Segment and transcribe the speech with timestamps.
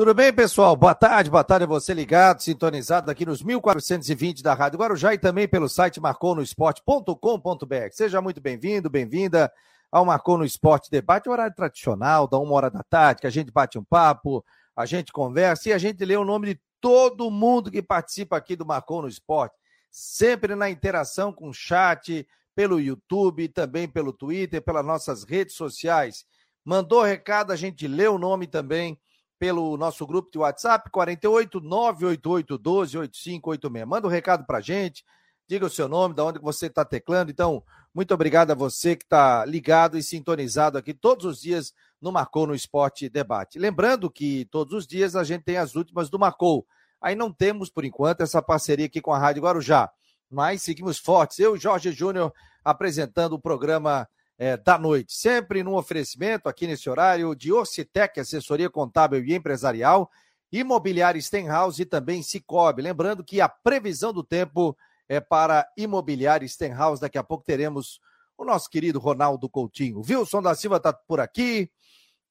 [0.00, 0.74] Tudo bem, pessoal?
[0.74, 5.18] Boa tarde, boa tarde a você ligado, sintonizado aqui nos 1420 da Rádio Guarujá e
[5.18, 7.90] também pelo site marconosport.com.br.
[7.92, 9.52] Seja muito bem-vindo, bem-vinda
[9.92, 13.52] ao Marcou no Esporte Debate, horário tradicional, da uma hora da tarde, que a gente
[13.52, 14.42] bate um papo,
[14.74, 18.56] a gente conversa e a gente lê o nome de todo mundo que participa aqui
[18.56, 19.54] do Marcou no Esporte,
[19.90, 26.24] sempre na interação com o chat, pelo YouTube, também pelo Twitter, pelas nossas redes sociais.
[26.64, 28.98] Mandou recado, a gente lê o nome também
[29.40, 33.88] pelo nosso grupo de WhatsApp, 48 988 12 8586.
[33.88, 35.02] Manda um recado pra gente,
[35.48, 37.30] diga o seu nome, de onde você está teclando.
[37.30, 42.12] Então, muito obrigado a você que está ligado e sintonizado aqui todos os dias no
[42.12, 43.58] Marcou no Esporte Debate.
[43.58, 46.66] Lembrando que todos os dias a gente tem as últimas do Marcou.
[47.00, 49.90] Aí não temos, por enquanto, essa parceria aqui com a Rádio Guarujá.
[50.30, 51.38] Mas seguimos fortes.
[51.38, 52.30] Eu, Jorge Júnior,
[52.62, 54.06] apresentando o programa
[54.40, 55.12] é, da noite.
[55.12, 60.10] Sempre num oferecimento, aqui nesse horário, de Orcitec, assessoria contábil e empresarial,
[60.50, 62.80] Imobiliária Stenhouse e também Cicobi.
[62.80, 64.74] Lembrando que a previsão do tempo
[65.06, 67.02] é para Imobiliária Stenhouse.
[67.02, 68.00] Daqui a pouco teremos
[68.38, 70.00] o nosso querido Ronaldo Coutinho.
[70.00, 71.70] Wilson da Silva está por aqui,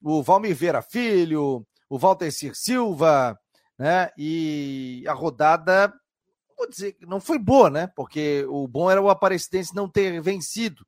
[0.02, 3.40] o Valmir Vera Filho, o Walter Cir Silva,
[3.78, 4.10] né?
[4.18, 5.94] E a rodada,
[6.58, 7.86] vou dizer, não foi boa, né?
[7.96, 10.84] Porque o bom era o Aparecidense não ter vencido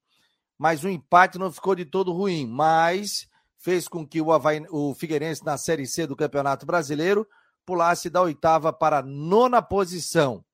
[0.62, 4.94] mas o empate não ficou de todo ruim, mas fez com que o, Havaí, o
[4.94, 7.28] Figueirense na Série C do Campeonato Brasileiro
[7.66, 10.46] pulasse da oitava para a nona posição.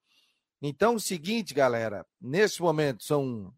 [0.62, 3.54] Então, o seguinte, galera, nesse momento são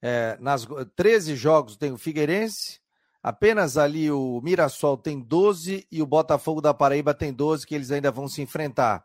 [0.00, 2.80] é, nas 13 jogos tem o Figueirense,
[3.20, 7.90] apenas ali o Mirassol tem 12 e o Botafogo da Paraíba tem 12 que eles
[7.90, 9.04] ainda vão se enfrentar,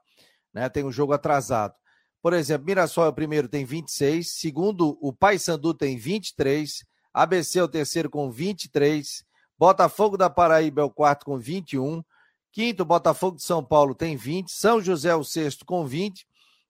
[0.53, 0.69] né?
[0.69, 1.73] Tem um jogo atrasado.
[2.21, 4.29] Por exemplo, Mirassol é o primeiro, tem 26.
[4.29, 6.85] Segundo, o Paysandu tem 23.
[7.13, 9.25] ABC é o terceiro com 23.
[9.57, 12.03] Botafogo da Paraíba é o quarto com 21.
[12.51, 14.51] Quinto, Botafogo de São Paulo tem 20.
[14.51, 16.27] São José é o sexto com 20.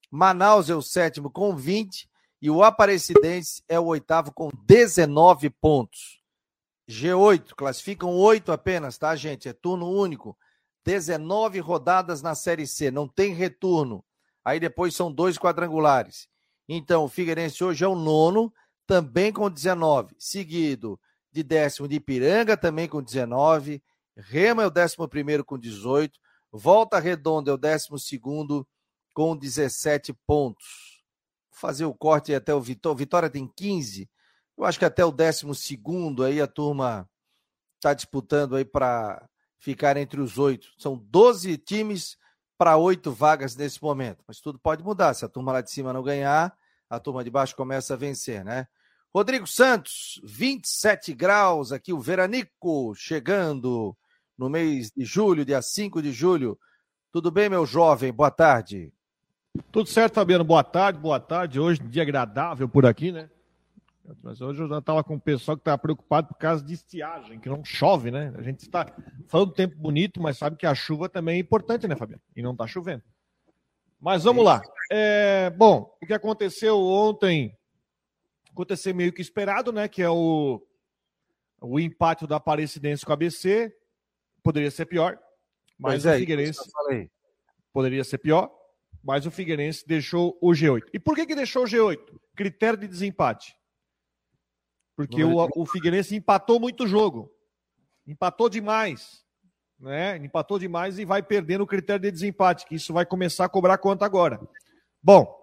[0.10, 2.10] Manaus é o sétimo com 20.
[2.42, 6.22] E o Aparecidense é o oitavo com 19 pontos.
[6.90, 9.48] G8, classificam oito apenas, tá, gente?
[9.48, 10.38] É turno único.
[10.84, 14.04] 19 rodadas na Série C, não tem retorno.
[14.44, 16.28] Aí depois são dois quadrangulares.
[16.68, 18.54] Então, o Figueirense hoje é o nono,
[18.88, 21.00] também com 19, seguido
[21.32, 23.82] de décimo de Ipiranga, também com 19.
[24.18, 26.20] Rema é o décimo primeiro com 18.
[26.52, 28.68] Volta Redonda é o décimo segundo
[29.14, 31.02] com 17 pontos.
[31.50, 32.98] Vou fazer o corte até o Vitória.
[32.98, 34.10] Vitória tem 15.
[34.58, 37.10] Eu acho que até o décimo segundo aí a turma
[37.76, 39.28] está disputando aí para
[39.58, 40.68] ficar entre os oito.
[40.78, 42.18] São 12 times
[42.62, 44.24] para oito vagas nesse momento.
[44.28, 45.16] Mas tudo pode mudar.
[45.16, 46.56] Se a turma lá de cima não ganhar,
[46.88, 48.68] a turma de baixo começa a vencer, né?
[49.12, 53.98] Rodrigo Santos, 27 graus aqui, o Veranico chegando
[54.38, 56.56] no mês de julho, dia 5 de julho.
[57.12, 58.14] Tudo bem, meu jovem?
[58.14, 58.94] Boa tarde.
[59.72, 60.44] Tudo certo, Fabiano.
[60.44, 61.60] Boa tarde, boa tarde.
[61.60, 63.28] Hoje, dia agradável por aqui, né?
[64.24, 67.40] Mas hoje eu já estava com o pessoal que estava preocupado por causa de estiagem,
[67.40, 68.34] que não chove, né?
[68.36, 68.86] A gente está
[69.28, 72.22] falando tempo bonito, mas sabe que a chuva também é importante, né, Fabiano?
[72.36, 73.04] E não está chovendo.
[74.00, 74.62] Mas vamos lá.
[74.92, 77.56] É, bom, o que aconteceu ontem
[78.52, 79.88] aconteceu meio que esperado, né?
[79.88, 80.62] Que é o,
[81.62, 83.74] o empate da Aparecidense com a ABC.
[84.44, 85.20] Poderia ser pior,
[85.78, 86.60] mas pois o é, Figueirense
[87.72, 88.52] poderia ser pior,
[89.04, 90.86] mas o Figueirense deixou o G8.
[90.92, 92.00] E por que, que deixou o G8?
[92.36, 93.56] Critério de desempate.
[95.08, 97.32] Porque o, o Figueirense empatou muito jogo.
[98.06, 99.24] Empatou demais.
[99.80, 100.18] Né?
[100.18, 103.78] Empatou demais e vai perdendo o critério de desempate, que isso vai começar a cobrar
[103.78, 104.40] conta agora.
[105.02, 105.36] Bom,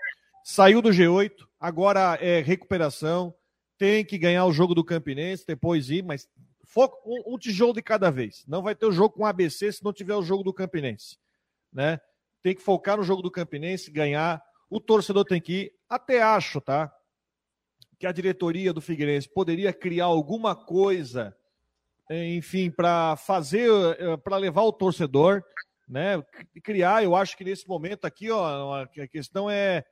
[0.44, 3.34] saiu do G8, agora é recuperação,
[3.76, 6.28] tem que ganhar o jogo do Campinense, depois ir, mas
[6.64, 8.44] foco, um, um, tijolo de cada vez.
[8.46, 11.18] Não vai ter o jogo com ABC se não tiver o jogo do Campinense.
[11.72, 11.98] Né?
[12.42, 14.42] Tem que focar no jogo do Campinense, ganhar.
[14.70, 15.72] O torcedor tem que ir.
[15.88, 16.92] Até acho, tá?
[17.98, 21.36] Que a diretoria do Figueirense poderia criar alguma coisa,
[22.08, 25.42] enfim, para fazer, eh, para levar o torcedor,
[25.88, 26.22] né?
[26.62, 29.84] Criar, eu acho que nesse momento aqui, ó, a questão é,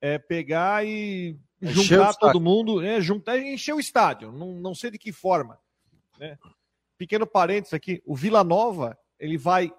[0.00, 3.00] é pegar e juntar todo mundo, né?
[3.00, 4.32] Juntar e encher o estádio.
[4.32, 5.58] Não, não sei de que forma.
[6.18, 6.38] Né?
[6.96, 9.70] Pequeno parênteses aqui, o Vila Nova, ele vai.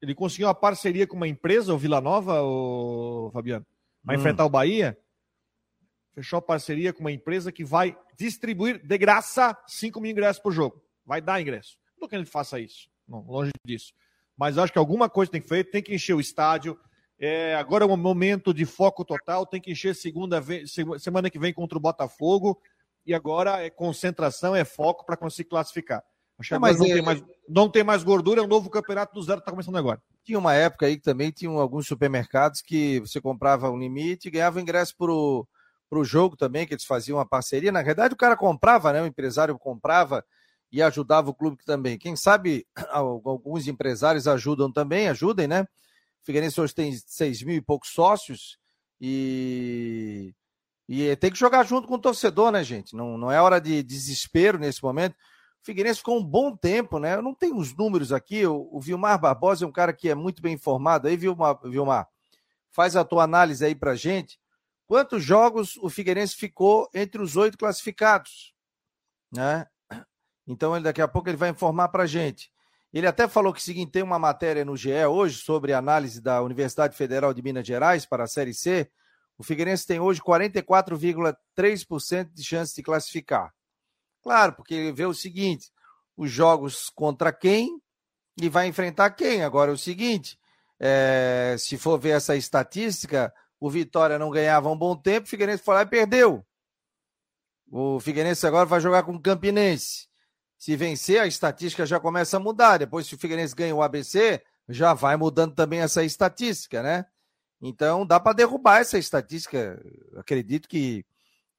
[0.00, 3.66] Ele conseguiu uma parceria com uma empresa, o Vila Nova, o Fabiano,
[4.02, 4.20] vai hum.
[4.20, 4.96] enfrentar o Bahia
[6.18, 10.82] fechou parceria com uma empresa que vai distribuir de graça 5 mil ingressos por jogo.
[11.06, 11.76] Vai dar ingresso.
[12.00, 13.92] Não que ele faça isso, não, longe disso.
[14.36, 16.78] Mas acho que alguma coisa tem que fazer, tem que encher o estádio.
[17.20, 21.38] É, agora é um momento de foco total, tem que encher segunda vez, semana que
[21.38, 22.60] vem contra o Botafogo.
[23.06, 26.02] E agora é concentração, é foco para conseguir classificar.
[26.38, 26.92] Acho que é, mas não, é...
[26.94, 30.00] tem mais, não tem mais gordura, é um novo campeonato do zero, está começando agora.
[30.24, 34.30] Tinha uma época aí que também tinham alguns supermercados que você comprava um limite e
[34.30, 34.94] ganhava ingresso
[35.88, 37.72] pro, pro jogo também, que eles faziam uma parceria.
[37.72, 39.02] Na verdade, o cara comprava, né?
[39.02, 40.24] O empresário comprava
[40.70, 41.98] e ajudava o clube também.
[41.98, 45.62] Quem sabe alguns empresários ajudam também, ajudem, né?
[45.62, 45.66] O
[46.24, 48.58] Figueirense hoje tem seis mil e poucos sócios
[49.00, 50.34] e,
[50.88, 52.94] e tem que jogar junto com o torcedor, né, gente?
[52.94, 55.14] Não, não é hora de desespero nesse momento.
[55.62, 57.14] O Figueirense ficou um bom tempo, né?
[57.14, 58.46] Eu não tenho os números aqui.
[58.46, 61.08] O, o Vilmar Barbosa é um cara que é muito bem informado.
[61.08, 62.08] Aí, Vilmar, Vilmar,
[62.70, 64.38] faz a tua análise aí pra gente.
[64.88, 68.54] Quantos jogos o Figueirense ficou entre os oito classificados?
[69.30, 69.66] Né?
[70.46, 72.50] Então, ele, daqui a pouco ele vai informar pra gente.
[72.90, 76.96] Ele até falou que seguinte, tem uma matéria no GE hoje sobre análise da Universidade
[76.96, 78.90] Federal de Minas Gerais para a Série C.
[79.36, 83.52] O Figueirense tem hoje 44,3% de chance de classificar.
[84.22, 85.70] Claro, porque ele vê o seguinte:
[86.16, 87.78] os jogos contra quem
[88.40, 89.44] e vai enfrentar quem.
[89.44, 90.38] Agora, é o seguinte:
[90.80, 95.62] é, se for ver essa estatística, o Vitória não ganhava um bom tempo, o Figueirense
[95.62, 96.44] foi lá e perdeu.
[97.70, 100.08] O Figueirense agora vai jogar com o Campinense.
[100.56, 102.78] Se vencer, a estatística já começa a mudar.
[102.78, 107.06] Depois, se o Figueirense ganha o ABC, já vai mudando também essa estatística, né?
[107.60, 109.80] Então, dá para derrubar essa estatística.
[110.16, 111.04] Acredito que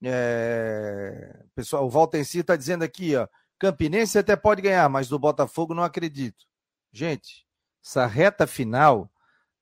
[0.02, 5.74] é, pessoal, o Valtenci está dizendo aqui, ó, Campinense até pode ganhar, mas do Botafogo
[5.74, 6.46] não acredito.
[6.92, 7.46] Gente,
[7.84, 9.12] essa reta final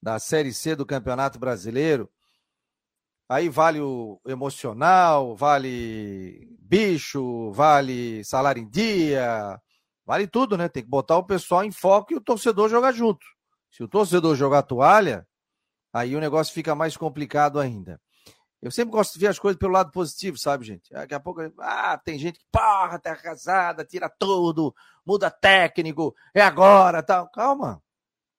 [0.01, 2.09] da Série C do Campeonato Brasileiro,
[3.27, 9.59] aí vale o emocional, vale bicho, vale salário em dia,
[10.05, 10.69] vale tudo, né?
[10.69, 13.25] Tem que botar o pessoal em foco e o torcedor jogar junto.
[13.71, 15.27] Se o torcedor jogar toalha,
[15.93, 17.99] aí o negócio fica mais complicado ainda.
[18.61, 20.91] Eu sempre gosto de ver as coisas pelo lado positivo, sabe, gente?
[20.91, 24.73] Daqui a pouco, ah, tem gente que, porra, tá arrasada, tira tudo,
[25.05, 27.29] muda técnico, é agora, tal.
[27.29, 27.81] Calma.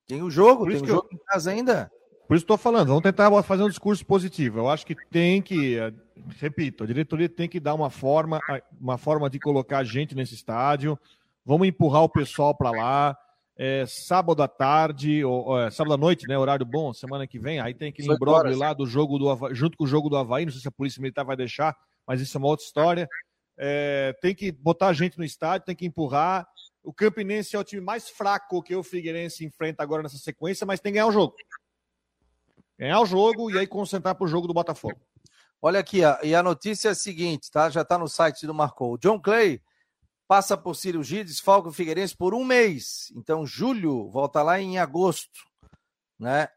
[0.08, 1.16] Tem o jogo, tem o jogo eu...
[1.16, 1.90] em casa ainda.
[2.28, 4.58] Por isso estou falando, vamos tentar fazer um discurso positivo.
[4.58, 5.90] Eu acho que tem que, eh,
[6.38, 8.38] repito, a diretoria tem que dar uma forma,
[8.78, 10.98] uma forma de colocar gente nesse estádio.
[11.42, 13.18] Vamos empurrar o pessoal para lá
[13.58, 16.38] é, sábado à tarde, ou, é, sábado à noite, né?
[16.38, 17.58] Horário bom, semana que vem.
[17.58, 20.44] Aí tem aquele imbróglio lá do jogo do Havaí, junto com o jogo do Havaí.
[20.44, 21.74] Não sei se a Polícia Militar vai deixar,
[22.06, 23.08] mas isso é uma outra história.
[23.58, 26.46] É, tem que botar gente no estádio, tem que empurrar.
[26.84, 30.78] O Campinense é o time mais fraco que o Figueirense enfrenta agora nessa sequência, mas
[30.78, 31.34] tem que ganhar o jogo.
[32.78, 35.00] Ganhar o jogo e aí concentrar para o jogo do Botafogo.
[35.60, 37.68] Olha aqui, e a notícia é a seguinte, tá?
[37.68, 38.96] Já está no site do Marcou.
[38.96, 39.60] John Clay
[40.28, 43.12] passa por cirurgia, desfalca o Figueirense por um mês.
[43.16, 45.40] Então, julho, volta lá em agosto,
[46.16, 46.48] né?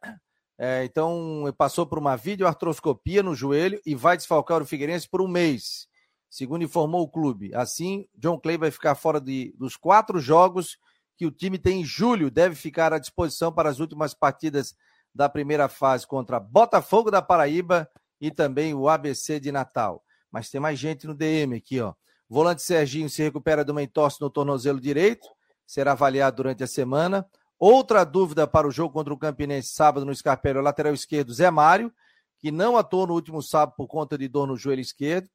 [0.60, 5.28] É, então, passou por uma videoartroscopia no joelho e vai desfalcar o Figueirense por um
[5.28, 5.88] mês,
[6.30, 7.56] segundo informou o clube.
[7.56, 10.78] Assim, John Clay vai ficar fora de, dos quatro jogos
[11.18, 12.30] que o time tem em julho.
[12.30, 14.76] Deve ficar à disposição para as últimas partidas
[15.14, 20.04] da primeira fase contra Botafogo da Paraíba e também o ABC de Natal.
[20.32, 21.94] Mas tem mais gente no DM aqui, ó.
[22.30, 25.28] Volante Serginho se recupera de uma entorse no tornozelo direito,
[25.68, 27.28] será avaliado durante a semana.
[27.60, 31.52] Outra dúvida para o jogo contra o Campinense sábado no Scarpelli, o lateral esquerdo Zé
[31.52, 31.94] Mário,
[32.40, 35.30] que não atuou no último sábado por conta de dor no joelho esquerdo.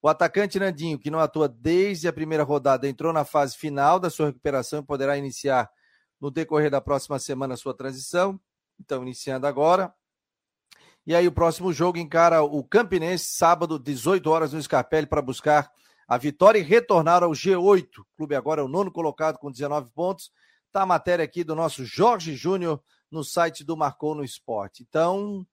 [0.00, 4.08] O atacante Nandinho, que não atua desde a primeira rodada, entrou na fase final da
[4.08, 5.68] sua recuperação e poderá iniciar
[6.20, 8.40] no decorrer da próxima semana a sua transição.
[8.80, 9.94] Então, iniciando agora.
[11.06, 15.70] E aí, o próximo jogo encara o Campinense, sábado, 18 horas, no Scarpelli, para buscar
[16.08, 17.98] a vitória e retornar ao G8.
[17.98, 20.30] O clube agora é o nono colocado com 19 pontos.
[20.66, 24.84] Está a matéria aqui do nosso Jorge Júnior no site do Marcou no Esporte.
[24.88, 25.46] Então,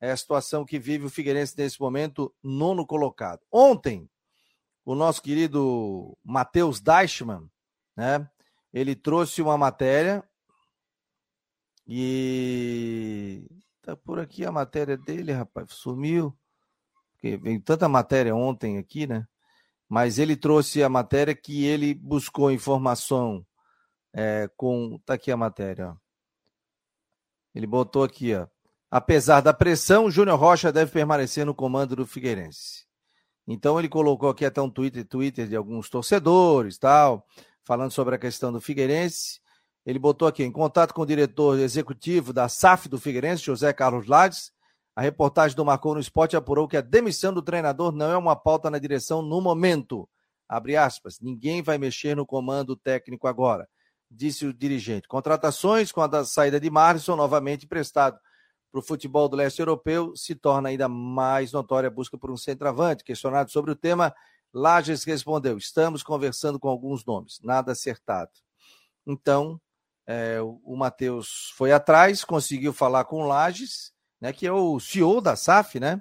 [0.00, 3.40] é a situação que vive o Figueirense nesse momento, nono colocado.
[3.50, 4.08] Ontem,
[4.84, 7.48] o nosso querido Matheus Deichmann,
[7.96, 8.28] né?
[8.72, 10.22] Ele trouxe uma matéria
[11.86, 13.46] e
[13.82, 16.36] tá por aqui a matéria dele, rapaz, sumiu.
[17.12, 19.26] Porque veio tanta matéria ontem aqui, né?
[19.88, 23.46] mas ele trouxe a matéria que ele buscou informação
[24.12, 24.98] é, com.
[25.04, 25.90] Tá aqui a matéria.
[25.90, 25.96] Ó.
[27.54, 28.46] Ele botou aqui, ó.
[28.90, 32.86] Apesar da pressão, Júnior Rocha deve permanecer no comando do Figueirense.
[33.46, 37.26] Então ele colocou aqui até um Twitter, Twitter de alguns torcedores, tal,
[37.64, 39.40] falando sobre a questão do Figueirense.
[39.84, 44.06] Ele botou aqui em contato com o diretor executivo da SAF do Figueirense, José Carlos
[44.06, 44.54] Lades,
[44.96, 48.36] a reportagem do Marcou no Esporte apurou que a demissão do treinador não é uma
[48.36, 50.08] pauta na direção no momento.
[50.48, 53.68] Abre aspas, ninguém vai mexer no comando técnico agora,
[54.08, 55.08] disse o dirigente.
[55.08, 58.16] Contratações com a saída de Marlison, novamente emprestado
[58.70, 62.36] para o futebol do leste europeu, se torna ainda mais notória a busca por um
[62.36, 63.02] centroavante.
[63.02, 64.14] Questionado sobre o tema,
[64.52, 68.30] Lages respondeu: estamos conversando com alguns nomes, nada acertado.
[69.04, 69.60] Então,
[70.06, 75.20] é, o Matheus foi atrás, conseguiu falar com o Lages, né, que é o CEO
[75.20, 76.00] da SAF, né?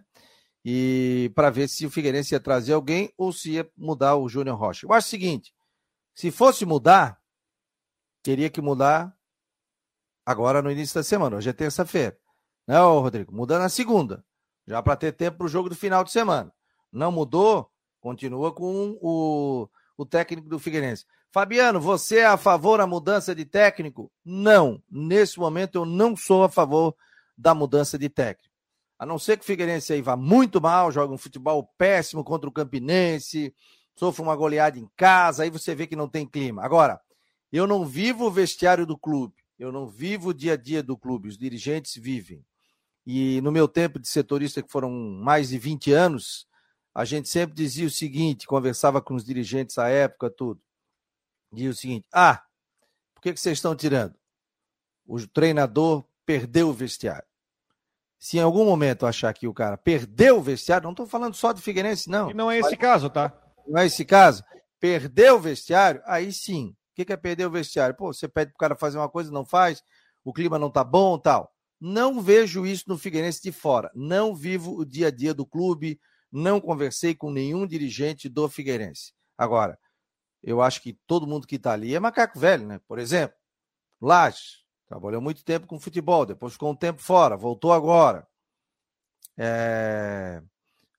[0.66, 4.58] E para ver se o Figueirense ia trazer alguém ou se ia mudar o Júnior
[4.58, 4.86] Rocha.
[4.86, 5.54] Eu acho o seguinte:
[6.16, 7.20] se fosse mudar,
[8.22, 9.14] teria que mudar
[10.26, 11.36] agora no início da semana.
[11.36, 12.18] Hoje é terça-feira.
[12.66, 13.36] Né, Rodrigo?
[13.36, 14.24] Muda na segunda,
[14.66, 16.54] já para ter tempo para o jogo do final de semana.
[16.92, 17.70] Não mudou,
[18.00, 19.68] continua com o,
[19.98, 21.06] o técnico do Figueirense.
[21.34, 24.12] Fabiano, você é a favor da mudança de técnico?
[24.24, 24.80] Não.
[24.88, 26.96] Nesse momento eu não sou a favor
[27.36, 28.54] da mudança de técnico.
[29.00, 32.48] A não ser que o Figueirense aí vá muito mal, joga um futebol péssimo contra
[32.48, 33.52] o Campinense,
[33.96, 36.64] sofre uma goleada em casa, aí você vê que não tem clima.
[36.64, 37.02] Agora,
[37.52, 40.96] eu não vivo o vestiário do clube, eu não vivo o dia a dia do
[40.96, 42.46] clube, os dirigentes vivem.
[43.08, 46.46] E no meu tempo de setorista, que foram mais de 20 anos,
[46.94, 50.62] a gente sempre dizia o seguinte, conversava com os dirigentes à época, tudo.
[51.54, 52.42] Dizia o seguinte: ah,
[53.14, 54.16] por que, que vocês estão tirando?
[55.06, 57.28] O treinador perdeu o vestiário.
[58.18, 61.52] Se em algum momento achar que o cara perdeu o vestiário, não estou falando só
[61.52, 62.32] de Figueirense, não.
[62.32, 63.34] E não é esse caso, tá?
[63.68, 64.44] Não é esse caso.
[64.80, 66.76] Perdeu o vestiário, aí sim.
[66.92, 67.96] O que é perder o vestiário?
[67.96, 69.84] Pô, você pede para o cara fazer uma coisa, não faz,
[70.24, 71.52] o clima não tá bom tal.
[71.80, 73.92] Não vejo isso no Figueirense de fora.
[73.94, 76.00] Não vivo o dia a dia do clube,
[76.32, 79.12] não conversei com nenhum dirigente do Figueirense.
[79.38, 79.78] Agora,
[80.44, 82.80] eu acho que todo mundo que está ali é macaco velho, né?
[82.86, 83.38] Por exemplo,
[84.02, 88.28] Lages, trabalhou muito tempo com futebol, depois ficou um tempo fora, voltou agora.
[89.38, 90.44] É...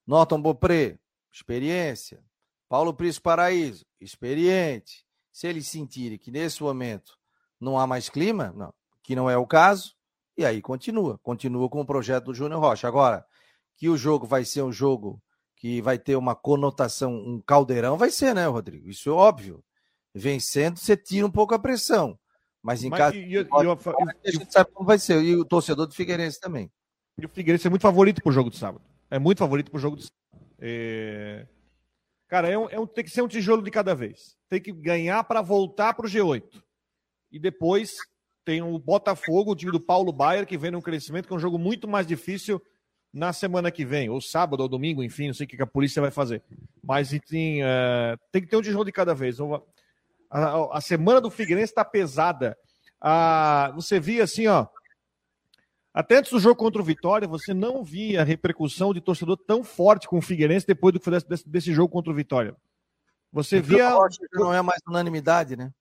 [0.05, 0.97] Norton Bopré,
[1.31, 2.23] experiência.
[2.67, 5.05] Paulo Príncipe Paraíso, experiente.
[5.31, 7.17] Se eles sentirem que nesse momento
[7.59, 8.73] não há mais clima, não,
[9.03, 9.95] que não é o caso,
[10.35, 12.87] e aí continua, continua com o projeto do Júnior Rocha.
[12.87, 13.25] Agora,
[13.77, 15.21] que o jogo vai ser um jogo
[15.65, 18.87] que vai ter uma conotação, um caldeirão, vai ser, né, Rodrigo?
[18.87, 19.63] Isso é óbvio.
[20.13, 22.19] Vencendo, você tira um pouco a pressão.
[22.61, 25.23] Mas em Mas, casa, e, pode, e, a gente sabe como vai ser.
[25.23, 26.71] E o torcedor do Figueirense também.
[27.19, 28.85] E o Figueirense é muito favorito pro jogo de sábado.
[29.09, 30.51] É muito favorito pro jogo de sábado.
[30.59, 31.47] É...
[32.27, 34.37] Cara, é um, é um, tem que ser um tijolo de cada vez.
[34.47, 36.61] Tem que ganhar para voltar para o G8.
[37.31, 37.95] E depois
[38.45, 41.39] tem o Botafogo, o time do Paulo Baier, que vem num crescimento, que é um
[41.39, 42.61] jogo muito mais difícil
[43.15, 46.01] na semana que vem, ou sábado ou domingo, enfim, não sei o que a polícia
[46.01, 46.43] vai fazer.
[46.83, 49.39] Mas enfim, é, tem que ter um tijolo de cada vez.
[49.39, 49.45] A,
[50.29, 52.57] a, a semana do Figueirense está pesada.
[52.99, 54.67] A, você via assim, ó.
[55.93, 59.63] Até antes do jogo contra o Vitória, você não via a repercussão de torcedor tão
[59.63, 62.53] forte com o Figueirense depois do desse, desse jogo contra o Vitória.
[63.31, 63.95] Você via.
[64.33, 65.71] Não é mais unanimidade, né?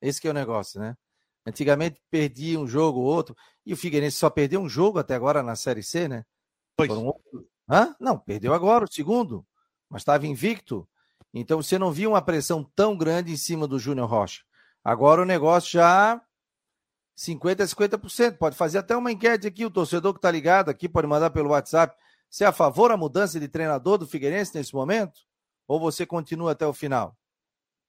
[0.00, 0.96] Esse que é o negócio, né?
[1.44, 5.42] Antigamente perdia um jogo ou outro, e o Figueirense só perdeu um jogo até agora
[5.42, 6.24] na Série C, né?
[6.76, 6.88] Pois.
[6.88, 7.14] Foram...
[7.68, 7.94] Hã?
[7.98, 9.46] Não, perdeu agora o segundo,
[9.88, 10.88] mas estava invicto.
[11.32, 14.42] Então você não viu uma pressão tão grande em cima do Júnior Rocha.
[14.84, 16.20] Agora o negócio já
[17.16, 18.36] 50% a 50%.
[18.36, 21.50] Pode fazer até uma enquete aqui, o torcedor que está ligado aqui pode mandar pelo
[21.50, 21.96] WhatsApp.
[22.28, 25.20] Você é a favor da mudança de treinador do Figueirense nesse momento?
[25.68, 27.16] Ou você continua até o final?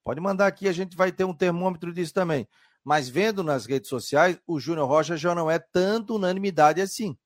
[0.03, 2.47] Pode mandar aqui, a gente vai ter um termômetro disso também.
[2.83, 7.17] Mas vendo nas redes sociais, o Júnior Rocha já não é tanto unanimidade assim.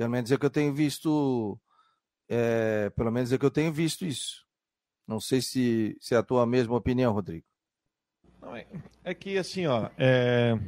[0.00, 1.60] Pelo menos é que eu tenho visto.
[2.26, 4.46] É, pelo menos é que eu tenho visto isso.
[5.06, 7.44] Não sei se, se é a tua mesma opinião, Rodrigo.
[8.40, 8.66] Não, é,
[9.04, 9.90] é que assim, ó.
[9.98, 10.58] É...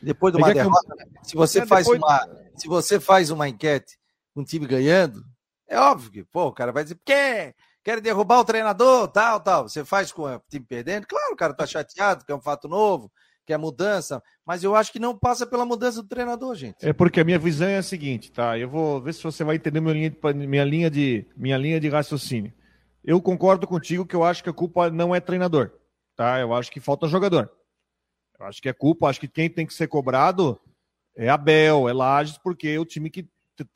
[0.00, 0.96] Depois de uma é derrota, eu...
[0.96, 1.04] Né?
[1.22, 2.00] se você é, faz depois...
[2.00, 2.46] uma.
[2.56, 3.98] Se você faz uma enquete
[4.32, 5.22] com um time ganhando,
[5.68, 9.68] é óbvio que, pô, o cara vai dizer, quer, quer derrubar o treinador, tal, tal.
[9.68, 12.68] Você faz com o time perdendo, claro, o cara tá chateado, que é um fato
[12.68, 13.12] novo,
[13.46, 16.76] que é mudança, mas eu acho que não passa pela mudança do treinador, gente.
[16.82, 18.58] É porque a minha visão é a seguinte, tá?
[18.58, 21.80] Eu vou ver se você vai entender minha linha de, minha linha de, minha linha
[21.80, 22.52] de raciocínio.
[23.04, 25.70] Eu concordo contigo que eu acho que a culpa não é treinador,
[26.16, 26.40] tá?
[26.40, 27.50] Eu acho que falta jogador.
[28.38, 30.60] Eu acho que é culpa, acho que quem tem que ser cobrado
[31.16, 33.26] é Abel, é Lages, porque o time que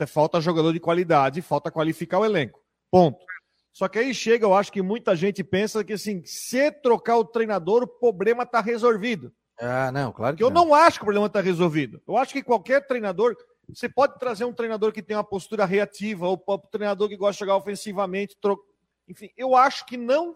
[0.06, 2.60] falta jogador de qualidade, falta qualificar o elenco.
[2.90, 3.24] Ponto.
[3.72, 7.24] Só que aí chega, eu acho que muita gente pensa que assim, se trocar o
[7.24, 9.32] treinador, o problema está resolvido.
[9.60, 10.66] Ah, não, claro que Eu não.
[10.66, 12.02] não acho que o problema está resolvido.
[12.08, 13.36] Eu acho que qualquer treinador,
[13.68, 17.34] você pode trazer um treinador que tem uma postura reativa, ou um treinador que gosta
[17.34, 18.58] de jogar ofensivamente, tro...
[19.06, 20.34] enfim, eu acho que não.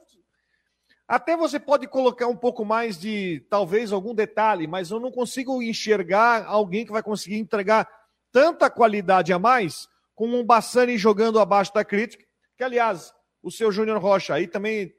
[1.08, 5.62] Até você pode colocar um pouco mais de, talvez, algum detalhe, mas eu não consigo
[5.62, 7.88] enxergar alguém que vai conseguir entregar
[8.32, 12.24] tanta qualidade a mais como um Bassani jogando abaixo da crítica,
[12.56, 13.12] que, aliás,
[13.42, 14.92] o seu Júnior Rocha aí também,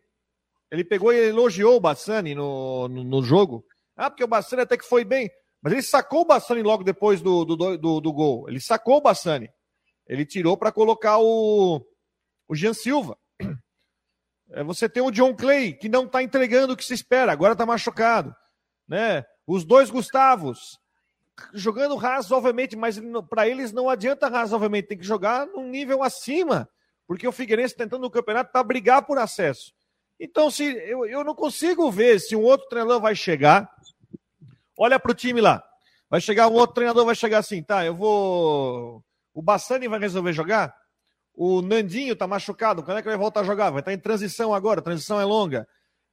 [0.70, 3.66] ele pegou e elogiou o Bassani no, no, no jogo,
[3.96, 5.30] ah, porque o Bassani até que foi bem.
[5.62, 8.48] Mas ele sacou o Bassani logo depois do, do, do, do gol.
[8.48, 9.50] Ele sacou o Bassani.
[10.08, 11.82] Ele tirou para colocar o,
[12.48, 13.18] o Jean Silva.
[14.52, 17.54] É, você tem o John Clay, que não está entregando o que se espera, agora
[17.54, 18.36] está machucado.
[18.88, 19.26] Né?
[19.48, 20.80] Os dois Gustavos,
[21.54, 26.70] jogando razoavelmente, mas para eles não adianta razoavelmente, tem que jogar num nível acima,
[27.08, 29.74] porque o Figueirense tentando no campeonato para brigar por acesso.
[30.20, 33.70] Então, se eu, eu não consigo ver se um outro treinador vai chegar.
[34.78, 35.64] Olha para o time lá.
[36.10, 37.86] Vai chegar um outro treinador, vai chegar assim, tá?
[37.86, 39.04] Eu vou.
[39.34, 40.76] O Bassani vai resolver jogar?
[41.34, 42.84] O Nandinho tá machucado.
[42.84, 43.70] Quando é que vai voltar a jogar?
[43.70, 44.80] Vai estar tá em transição agora.
[44.80, 45.68] A transição é longa.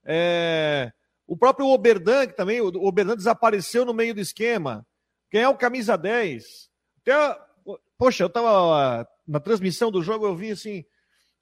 [0.05, 0.91] É...
[1.27, 4.87] O próprio Oberdan, que também, o Oberdan desapareceu no meio do esquema.
[5.31, 6.69] Quem é o camisa 10?
[7.01, 7.39] Até,
[7.97, 10.85] poxa, eu tava na transmissão do jogo, eu vi assim,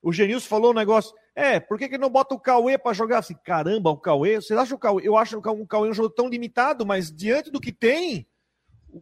[0.02, 3.18] o Genilson falou um negócio, é, por que, que não bota o Cauê para jogar
[3.18, 3.34] assim?
[3.44, 5.06] Caramba, o Cauê, vocês acham o Cauê?
[5.06, 8.26] Eu acho o Cauê um jogo tão limitado, mas diante do que tem,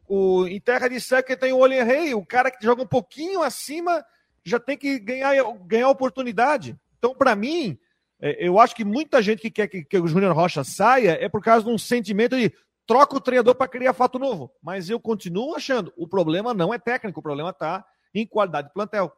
[0.07, 3.43] o, em terra de seca tem o Olhen Rei, o cara que joga um pouquinho
[3.43, 4.05] acima
[4.45, 5.35] já tem que ganhar,
[5.67, 6.77] ganhar oportunidade.
[6.99, 7.79] Então, para mim,
[8.21, 11.29] é, eu acho que muita gente que quer que, que o Júnior Rocha saia é
[11.29, 12.53] por causa de um sentimento de
[12.87, 14.51] troca o treinador para criar fato novo.
[14.63, 18.75] Mas eu continuo achando, o problema não é técnico, o problema está em qualidade de
[18.75, 19.13] plantel.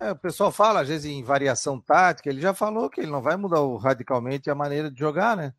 [0.00, 3.20] É, o pessoal fala, às vezes, em variação tática, ele já falou que ele não
[3.20, 5.52] vai mudar radicalmente a maneira de jogar, né?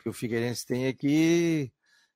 [0.00, 1.72] Que o Figueirense tem aqui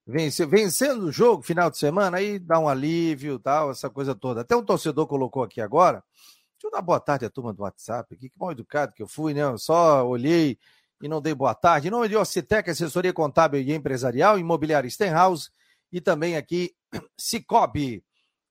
[0.07, 4.43] vencer, vencendo o jogo final de semana, aí dá um alívio, tal, essa coisa toda.
[4.43, 6.05] Até um torcedor colocou aqui agora.
[6.53, 9.09] Deixa eu dar boa tarde à turma do WhatsApp aqui, que mal educado que eu
[9.09, 9.43] fui, né?
[9.43, 10.59] Eu só olhei
[11.03, 11.89] e não dei boa tarde.
[11.89, 15.51] Em nome de Ocitec, assessoria contábil e empresarial, imobiliária Stenhouse
[15.91, 16.73] e também aqui
[17.19, 18.05] Cicobi.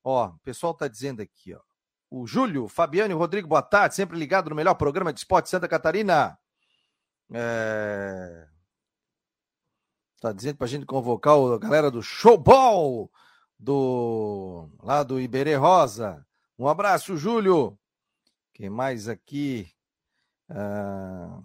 [0.04, 1.67] Ó, o pessoal tá dizendo aqui, ó.
[2.10, 5.68] O Júlio, Fabiano e Rodrigo, boa tarde, sempre ligado no melhor programa de esporte Santa
[5.68, 6.38] Catarina.
[7.34, 8.48] É...
[10.22, 13.12] Tá dizendo pra gente convocar a galera do Showball,
[13.60, 16.26] do lá do Iberê Rosa.
[16.58, 17.78] Um abraço, Júlio.
[18.54, 19.70] Quem mais aqui?
[20.50, 21.42] Ah...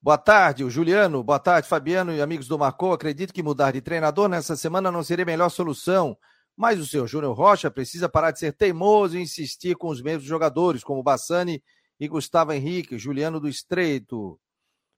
[0.00, 1.22] Boa tarde, o Juliano.
[1.24, 2.92] Boa tarde, Fabiano e amigos do Marcou.
[2.92, 6.16] Acredito que mudar de treinador nessa semana não seria a melhor solução.
[6.58, 10.24] Mas o senhor Júnior Rocha precisa parar de ser teimoso e insistir com os mesmos
[10.24, 11.62] jogadores, como Bassani
[12.00, 14.40] e Gustavo Henrique, Juliano do Estreito.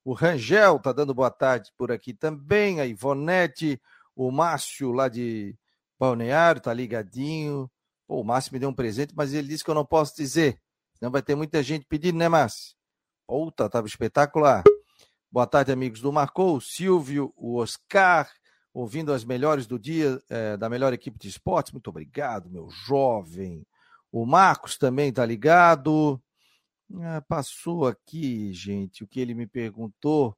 [0.03, 2.81] O Rangel tá dando boa tarde por aqui também.
[2.81, 3.79] A Ivonete,
[4.17, 5.55] o Márcio lá de
[5.99, 7.71] Balneário tá ligadinho.
[8.09, 10.59] Pô, o Márcio me deu um presente, mas ele disse que eu não posso dizer.
[10.95, 12.75] Senão vai ter muita gente pedindo, né, Márcio?
[13.27, 14.65] Puta, tava espetacular.
[15.31, 18.31] Boa tarde, amigos do Marcou, o Silvio, o Oscar,
[18.73, 21.73] ouvindo as melhores do dia é, da melhor equipe de esportes.
[21.73, 23.67] Muito obrigado, meu jovem.
[24.13, 26.21] O Marcos também está ligado.
[27.01, 30.37] Ah, passou aqui, gente, o que ele me perguntou.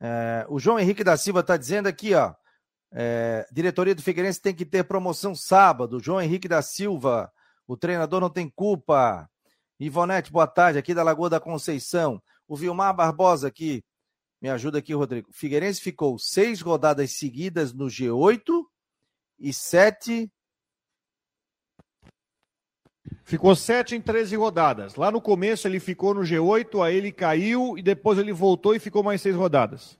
[0.00, 2.34] É, o João Henrique da Silva está dizendo aqui, ó.
[2.92, 6.00] É, diretoria do Figueirense tem que ter promoção sábado.
[6.00, 7.30] João Henrique da Silva,
[7.66, 9.28] o treinador não tem culpa.
[9.78, 12.22] Ivonete, boa tarde, aqui da Lagoa da Conceição.
[12.46, 13.84] O Vilmar Barbosa aqui.
[14.40, 15.28] Me ajuda aqui, Rodrigo.
[15.30, 18.64] Figueirense ficou seis rodadas seguidas no G8
[19.38, 20.30] e sete.
[23.24, 24.94] Ficou sete em 13 rodadas.
[24.94, 28.78] Lá no começo ele ficou no G8, aí ele caiu e depois ele voltou e
[28.78, 29.98] ficou mais seis rodadas.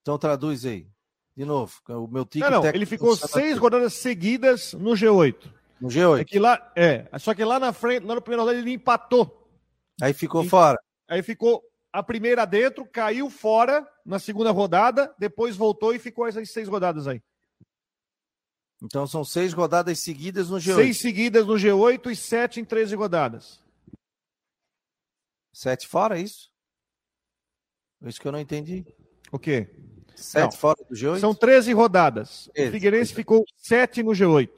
[0.00, 0.88] Então traduz aí.
[1.36, 2.48] De novo, o meu tique.
[2.48, 5.52] Não, não, ele ficou seis rodadas seguidas no G8.
[5.78, 6.20] No G8.
[6.20, 9.46] É que lá, é, só que lá na frente, lá no primeiro rodada ele empatou.
[10.00, 10.78] Aí ficou e, fora.
[11.06, 11.62] Aí ficou
[11.96, 17.08] a primeira dentro, caiu fora na segunda rodada, depois voltou e ficou essas seis rodadas
[17.08, 17.22] aí.
[18.82, 20.74] Então são seis rodadas seguidas no G8.
[20.74, 23.62] Seis seguidas no G8 e sete em 13 rodadas.
[25.54, 26.52] Sete fora, é isso?
[28.02, 28.84] Isso que eu não entendi.
[29.32, 29.74] O quê?
[30.14, 30.52] Sete não.
[30.52, 31.18] fora do G8?
[31.18, 32.48] São 13 rodadas.
[32.48, 34.50] O Figueirense ficou sete no G8.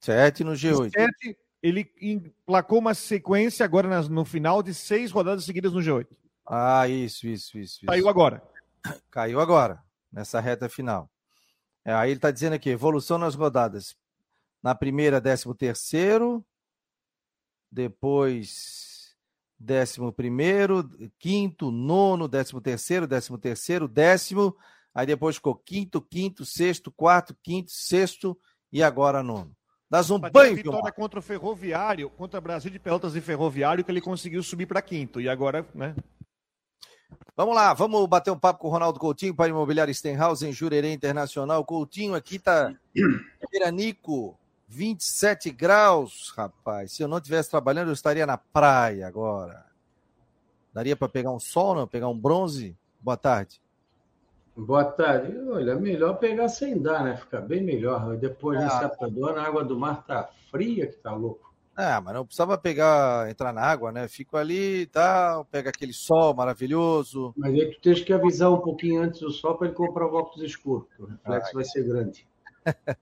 [0.00, 0.92] Sete no G8.
[0.92, 6.06] Sete, ele emplacou uma sequência agora no final de seis rodadas seguidas no G8.
[6.52, 7.86] Ah, isso, isso, isso.
[7.86, 8.42] Caiu agora.
[9.08, 9.80] Caiu agora,
[10.12, 11.08] nessa reta final.
[11.84, 13.94] É, aí ele está dizendo aqui, evolução nas rodadas.
[14.60, 16.44] Na primeira, décimo terceiro,
[17.70, 19.14] depois
[19.56, 24.56] décimo primeiro, quinto, nono, décimo terceiro, décimo terceiro, décimo,
[24.92, 28.36] aí depois ficou quinto, quinto, sexto, quarto, quinto, sexto
[28.72, 29.54] e agora nono.
[29.88, 33.90] Das um banho, vitória contra o Ferroviário, contra o Brasil de Pelotas e Ferroviário, que
[33.90, 35.20] ele conseguiu subir para quinto.
[35.20, 35.94] E agora, né?
[37.36, 40.92] Vamos lá, vamos bater um papo com o Ronaldo Coutinho para Imobiliário Stenhouse em Jurerê
[40.92, 41.64] Internacional.
[41.64, 42.74] Coutinho aqui tá
[43.50, 46.92] Veranico, 27 graus, rapaz.
[46.92, 49.64] Se eu não estivesse trabalhando, eu estaria na praia agora.
[50.72, 51.86] Daria para pegar um sol, não?
[51.86, 52.76] Pegar um bronze?
[53.00, 53.60] Boa tarde.
[54.56, 55.36] Boa tarde.
[55.48, 57.16] Olha, melhor pegar sem dar, né?
[57.16, 58.16] Fica bem melhor.
[58.16, 58.64] Depois ah.
[58.64, 61.49] desse apagão, a água do mar tá fria que tá louco.
[61.82, 64.06] Ah, mas não precisava pegar, entrar na água, né?
[64.06, 67.32] Fico ali e tá, tal, pega aquele sol maravilhoso.
[67.34, 70.14] Mas aí tu tens que avisar um pouquinho antes do sol para ele comprar o
[70.14, 71.54] óculos escuro, o reflexo Ai.
[71.54, 72.26] vai ser grande.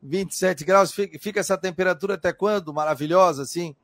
[0.00, 2.72] 27 graus, fica essa temperatura até quando?
[2.72, 3.74] Maravilhosa, assim?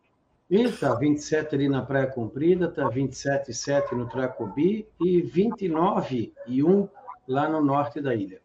[0.49, 6.89] E tá 27 ali na Praia Comprida, tá 27,7 no Tracobi e 29 e 1
[7.27, 8.41] lá no norte da ilha.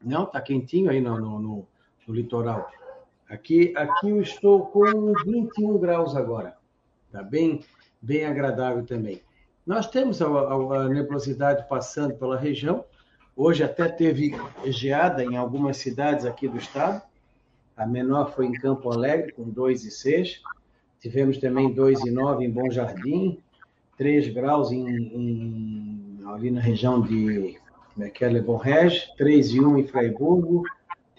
[0.00, 1.68] Não, tá quentinho aí no, no, no,
[2.06, 2.70] no litoral.
[3.30, 6.56] Aqui, aqui eu estou com 21 graus agora.
[7.12, 7.60] Tá bem,
[8.02, 9.22] bem agradável também.
[9.64, 12.84] Nós temos a, a, a nebulosidade passando pela região.
[13.36, 14.34] Hoje até teve
[14.66, 17.00] geada em algumas cidades aqui do estado.
[17.76, 20.40] A menor foi em Campo Alegre, com 2,6.
[20.98, 23.38] Tivemos também 2,9 em Bom Jardim,
[23.96, 27.56] 3 graus em, em, ali na região de
[27.94, 30.64] como é que é, Bom Regi, 3,1 em Freiburgo,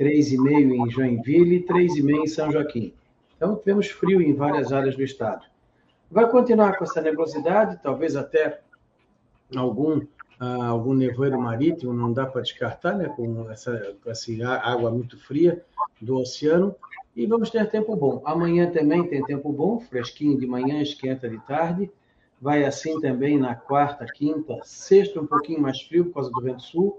[0.01, 2.91] 3,5 em Joinville e 3,5 em São Joaquim.
[3.37, 5.45] Então, tivemos frio em várias áreas do estado.
[6.09, 8.61] Vai continuar com essa nebulosidade, talvez até
[9.55, 14.31] algum, uh, algum nevoeiro marítimo, não dá para descartar, né, com essa, essa
[14.63, 15.63] água muito fria
[16.01, 16.75] do oceano.
[17.15, 18.21] E vamos ter tempo bom.
[18.25, 21.91] Amanhã também tem tempo bom, fresquinho de manhã, esquenta de tarde.
[22.41, 26.63] Vai assim também na quarta, quinta, sexta, um pouquinho mais frio por causa do vento
[26.63, 26.97] sul.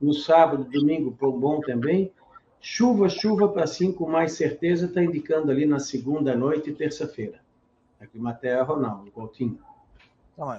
[0.00, 2.12] No sábado, domingo, bom também.
[2.60, 7.40] Chuva, chuva para sim, com mais certeza, está indicando ali na segunda noite e terça-feira.
[8.00, 9.58] A Climaterra Ronaldo, Coutinho.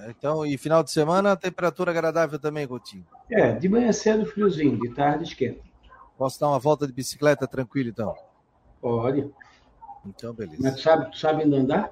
[0.10, 3.06] Então, e final de semana, temperatura agradável também, Coutinho?
[3.30, 5.62] É, de manhã cedo friozinho, de tarde esquenta.
[6.18, 8.16] Posso dar uma volta de bicicleta tranquilo, então?
[8.82, 9.30] Pode.
[10.06, 10.58] Então, beleza.
[10.60, 11.92] Mas sabe, sabe andar?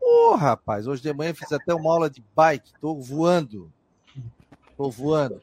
[0.00, 3.70] Ô, oh, rapaz, hoje de manhã fiz até uma aula de bike, tô voando.
[4.76, 5.40] Tô voando.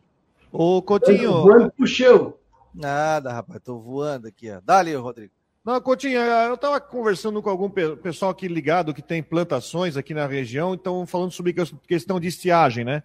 [0.52, 1.44] Ô, Coutinho.
[1.44, 2.34] Voando pro chão.
[2.74, 4.60] Nada, rapaz, tô voando aqui, ó.
[4.64, 5.34] Dá ali, Rodrigo.
[5.64, 10.26] Não, Coutinho, eu estava conversando com algum pessoal aqui ligado que tem plantações aqui na
[10.26, 11.54] região, então falando sobre
[11.88, 13.04] questão de estiagem, né?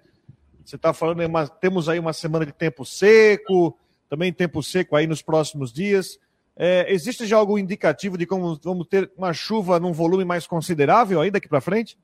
[0.65, 1.21] Você está falando,
[1.61, 3.77] temos aí uma semana de tempo seco,
[4.09, 6.19] também tempo seco aí nos próximos dias.
[6.57, 11.21] É, existe já algum indicativo de como vamos ter uma chuva num volume mais considerável
[11.21, 11.99] aí daqui para frente?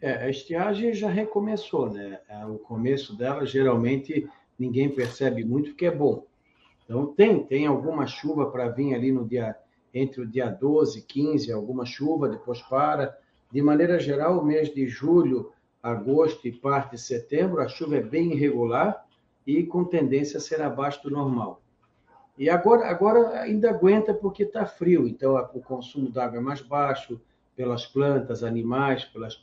[0.00, 2.20] É, a estiagem já recomeçou, né?
[2.28, 6.24] É, o começo dela geralmente ninguém percebe muito, porque é bom.
[6.86, 9.54] Então, tem, tem alguma chuva para vir ali no dia
[9.92, 13.16] entre o dia 12 e 15, alguma chuva, depois para.
[13.50, 18.02] De maneira geral, o mês de julho, agosto e parte de setembro, a chuva é
[18.02, 19.04] bem irregular
[19.46, 21.60] e com tendência a ser abaixo do normal.
[22.38, 27.18] E agora, agora ainda aguenta porque está frio, então o consumo d'água é mais baixo
[27.56, 29.40] pelas plantas, animais, pelas,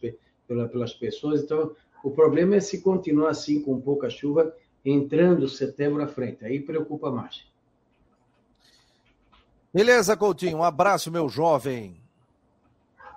[0.48, 1.42] pela, pelas pessoas.
[1.42, 1.72] Então,
[2.04, 4.54] o problema é se continuar assim com pouca chuva,
[4.86, 6.44] entrando setembro à frente.
[6.44, 7.46] Aí preocupa mais.
[9.74, 10.58] Beleza, Coutinho.
[10.58, 12.02] Um abraço, meu jovem.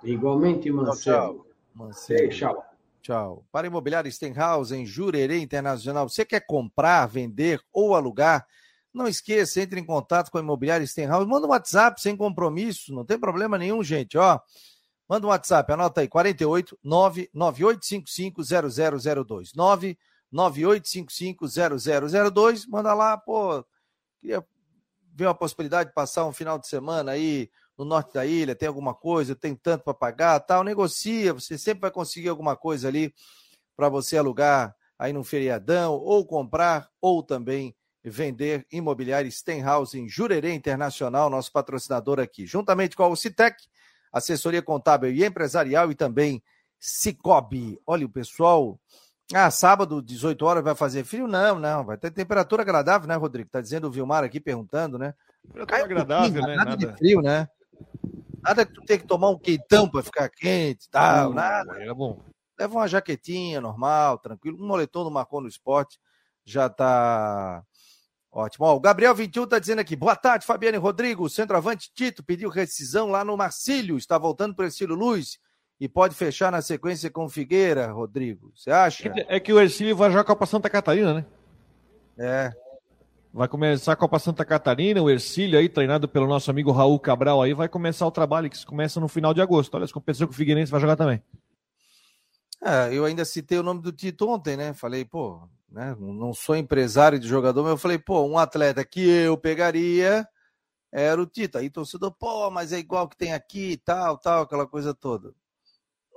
[0.03, 1.45] Igualmente, Mancebo.
[1.73, 2.29] Mancebo.
[2.29, 2.65] Tchau.
[3.01, 3.45] Tchau.
[3.51, 6.09] Para Imobiliário Stenhouse, em Jurerê Internacional.
[6.09, 8.45] Você quer comprar, vender ou alugar?
[8.93, 11.27] Não esqueça, entre em contato com a Imobiliária Stenhouse.
[11.27, 14.17] Manda um WhatsApp sem compromisso, não tem problema nenhum, gente.
[14.17, 14.39] Ó,
[15.07, 19.53] manda um WhatsApp, anota aí, 48 99855 0002.
[20.33, 23.65] 98550002, manda lá, pô,
[24.19, 24.45] queria
[25.13, 28.67] ver uma possibilidade de passar um final de semana aí no norte da ilha, tem
[28.67, 33.13] alguma coisa, tem tanto para pagar, tal, negocia, você sempre vai conseguir alguma coisa ali
[33.75, 40.53] para você alugar aí num feriadão, ou comprar, ou também vender imobiliário Stenhouse em Jurerê
[40.53, 43.55] Internacional, nosso patrocinador aqui, juntamente com a Ocitec,
[44.11, 46.41] assessoria contábil e empresarial e também
[46.79, 47.79] Cicobi.
[47.85, 48.79] Olha, o pessoal
[49.33, 51.27] ah, sábado, 18 horas, vai fazer frio?
[51.27, 51.85] Não, não.
[51.85, 53.49] Vai ter temperatura agradável, né, Rodrigo?
[53.49, 55.13] Tá dizendo o Vilmar aqui perguntando, né?
[55.45, 56.55] Temperatura agradável, né?
[56.55, 57.49] Nada, nada, de frio, né?
[58.41, 61.73] Nada que tu tem que tomar um quentão para ficar quente e tal, nada.
[61.83, 62.21] É bom.
[62.57, 64.57] Leva uma jaquetinha normal, tranquilo.
[64.63, 65.99] Um moletom do Marcon no esporte
[66.45, 67.61] já tá
[68.31, 68.65] ótimo.
[68.65, 71.29] Ó, o Gabriel 21 tá dizendo aqui, boa tarde, Fabiane Rodrigo.
[71.29, 73.97] Centroavante Tito pediu rescisão lá no Marcílio.
[73.97, 75.37] Está voltando para o Estilo Luz
[75.79, 78.51] e pode fechar na sequência com Figueira, Rodrigo.
[78.55, 79.13] Você acha?
[79.27, 81.25] É que o Ercílio vai jogar a Copa Santa Catarina, né?
[82.17, 82.51] É.
[83.31, 87.41] Vai começar a Copa Santa Catarina, o Ercílio aí, treinado pelo nosso amigo Raul Cabral
[87.41, 89.75] aí, vai começar o trabalho que começa no final de agosto.
[89.75, 91.21] Olha, as competições que o Figueirense vai jogar também.
[92.63, 94.73] É, eu ainda citei o nome do Tito ontem, né?
[94.73, 95.95] Falei, pô, né?
[95.99, 100.27] Não sou empresário de jogador, mas eu falei, pô, um atleta que eu pegaria
[100.91, 101.59] era o Tito.
[101.59, 105.31] Aí torcedor, pô, mas é igual que tem aqui, tal, tal, aquela coisa toda.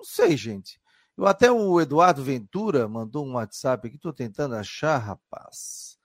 [0.01, 0.81] Não sei, gente.
[1.15, 5.99] Eu, até o Eduardo Ventura mandou um WhatsApp aqui, estou tentando achar, rapaz.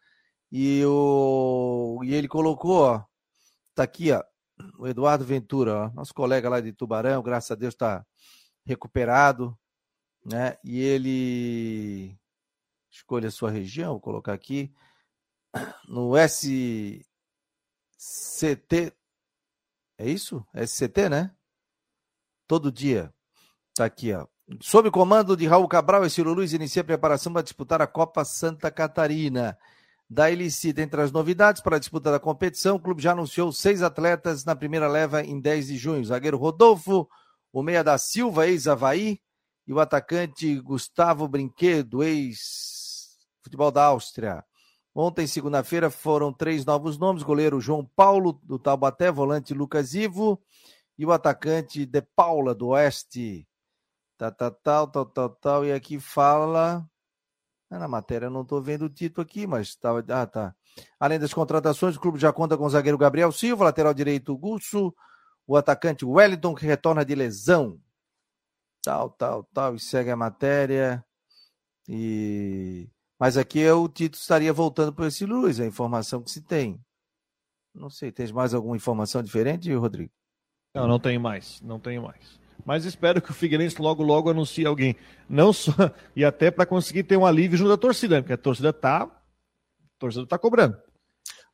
[0.51, 3.05] E, o, e ele colocou, ó,
[3.73, 4.21] tá aqui, ó.
[4.77, 8.05] o Eduardo Ventura, ó, nosso colega lá de Tubarão, graças a Deus está
[8.65, 9.58] recuperado,
[10.25, 10.58] né?
[10.62, 12.19] E ele
[12.91, 14.73] escolha a sua região, vou colocar aqui
[15.88, 17.08] no SCT,
[19.97, 20.45] é isso?
[20.53, 21.34] SCT, né?
[22.45, 23.14] Todo dia.
[23.75, 24.25] Tá aqui, ó.
[24.61, 28.71] Sob comando de Raul Cabral, esse Luiz inicia a preparação para disputar a Copa Santa
[28.71, 29.57] Catarina.
[30.09, 33.81] Da Elicida, entre as novidades para a disputa da competição, o clube já anunciou seis
[33.81, 36.01] atletas na primeira leva em 10 de junho.
[36.01, 37.09] O zagueiro Rodolfo,
[37.51, 39.19] o meia da Silva, ex-Havaí,
[39.67, 44.45] e o atacante Gustavo Brinquedo, ex-futebol da Áustria.
[44.93, 50.41] Ontem, segunda-feira, foram três novos nomes: goleiro João Paulo, do Taubaté, volante Lucas Ivo,
[50.97, 53.45] e o atacante De Paula, do Oeste.
[54.17, 55.65] Tal, tal, tal, tal, tal, tal.
[55.65, 56.88] E aqui fala
[57.71, 60.04] é, na matéria não estou vendo o título aqui, mas estava.
[60.10, 60.56] Ah, tá.
[60.99, 64.93] Além das contratações, o clube já conta com o zagueiro Gabriel Silva, lateral direito Gusso,
[65.47, 67.80] o atacante Wellington, que retorna de lesão.
[68.84, 69.75] Tal, tal, tal.
[69.75, 71.04] E segue a matéria.
[71.88, 72.89] E.
[73.19, 76.80] Mas aqui o título estaria voltando para esse Luiz, a informação que se tem.
[77.73, 80.12] Não sei, tem mais alguma informação diferente, Rodrigo?
[80.73, 81.62] Não, não tem mais.
[81.62, 84.95] Não tenho mais mas espero que o Figueirense logo, logo anuncie alguém.
[85.30, 85.71] Não só,
[86.15, 88.21] e até para conseguir ter um alívio junto da torcida, né?
[88.21, 90.75] porque a torcida tá, a torcida tá cobrando.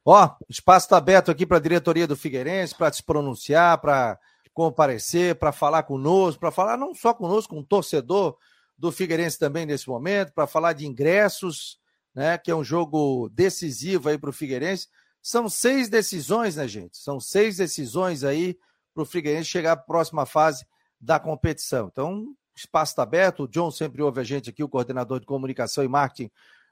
[0.06, 4.18] Ó, o espaço está aberto aqui para a diretoria do Figueirense, para se pronunciar, para
[4.54, 8.36] comparecer, para falar conosco, para falar não só conosco, com o torcedor
[8.78, 11.78] do Figueirense também nesse momento, para falar de ingressos,
[12.16, 12.38] né?
[12.38, 14.88] Que é um jogo decisivo aí para o Figueirense.
[15.22, 16.98] São seis decisões, né, gente?
[16.98, 18.58] São seis decisões aí
[18.94, 20.66] para o Figueirense chegar à próxima fase
[21.02, 21.90] da competição.
[21.92, 23.44] Então, espaço está aberto.
[23.44, 26.30] O John sempre ouve a gente aqui, o coordenador de comunicação e marketing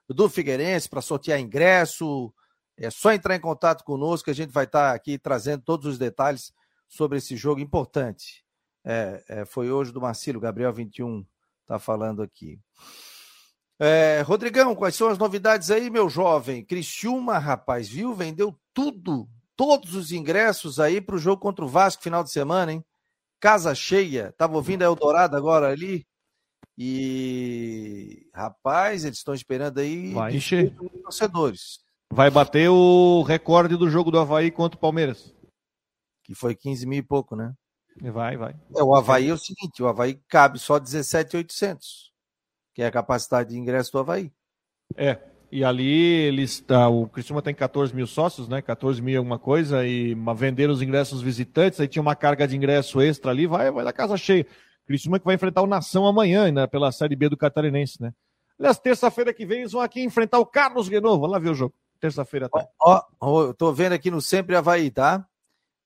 [0.07, 2.33] do Figueirense, para sortear ingresso.
[2.77, 5.85] É só entrar em contato conosco que a gente vai estar tá aqui trazendo todos
[5.87, 6.53] os detalhes
[6.87, 8.45] sobre esse jogo importante.
[8.83, 11.25] É, é, foi hoje do Marcelo, Gabriel 21
[11.61, 12.59] está falando aqui.
[13.77, 16.65] É, Rodrigão, quais são as novidades aí, meu jovem?
[16.65, 18.13] Criciúma, rapaz, viu?
[18.13, 22.73] Vendeu tudo, todos os ingressos aí para o jogo contra o Vasco final de semana,
[22.73, 22.83] hein?
[23.39, 24.33] Casa cheia.
[24.37, 26.05] Tava ouvindo a Eldorado agora ali.
[26.77, 30.73] E rapaz, eles estão esperando aí vai encher
[31.03, 31.79] torcedores.
[32.11, 35.35] Vai bater o recorde do jogo do Havaí contra o Palmeiras.
[36.23, 37.53] Que foi 15 mil e pouco, né?
[38.01, 38.55] Vai, vai.
[38.75, 42.13] É, o Havaí é o seguinte: o Havaí cabe só 17,800,
[42.73, 44.31] que é a capacidade de ingresso do Havaí.
[44.95, 45.19] É,
[45.51, 48.61] e ali eles tá, o Criciúma tem 14 mil sócios, né?
[48.61, 53.01] 14 mil alguma coisa, e venderam os ingressos visitantes, aí tinha uma carga de ingresso
[53.01, 54.45] extra ali, vai, vai da casa cheia.
[54.85, 56.65] Criciúma que vai enfrentar o Nação amanhã, né?
[56.65, 58.11] Pela Série B do Catarinense, né?
[58.59, 61.21] Aliás, terça-feira que vem eles vão aqui enfrentar o Carlos Renovo.
[61.21, 61.73] Vamos lá ver o jogo.
[61.99, 62.67] Terça-feira tá.
[62.81, 65.25] Ó, ó, eu tô vendo aqui no Sempre Havaí, tá?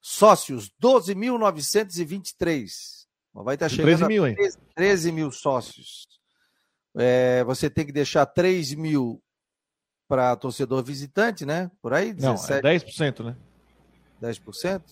[0.01, 3.03] Sócios, 12.923.
[3.33, 4.35] Vai estar tá chegando 13 mil, hein?
[4.35, 6.07] 13, 13 mil sócios.
[6.95, 9.21] É, você tem que deixar 3 mil
[10.13, 11.71] para torcedor visitante, né?
[11.81, 12.13] Por aí?
[12.13, 12.61] 17...
[12.61, 13.35] Não, é 10%, né?
[14.21, 14.83] 10%?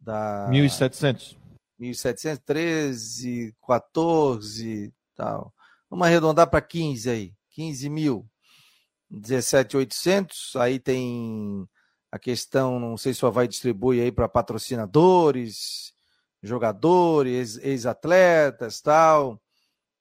[0.00, 0.48] Da...
[0.50, 1.36] 1.700.
[1.80, 5.54] 1.700, 13, 14 tal.
[5.88, 7.32] Vamos arredondar para 15 aí.
[7.50, 8.28] 15 mil.
[9.08, 10.56] 17,800.
[10.56, 11.64] Aí tem
[12.10, 15.92] a questão, não sei se o vai distribui aí para patrocinadores,
[16.42, 19.40] jogadores, ex-atletas tal.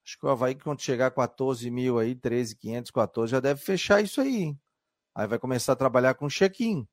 [0.08, 3.60] Acho que o Havaí, quando chegar a 14 mil aí, 13, 500, 14, já deve
[3.60, 4.58] fechar isso aí.
[5.14, 6.88] Aí vai começar a trabalhar com check-in.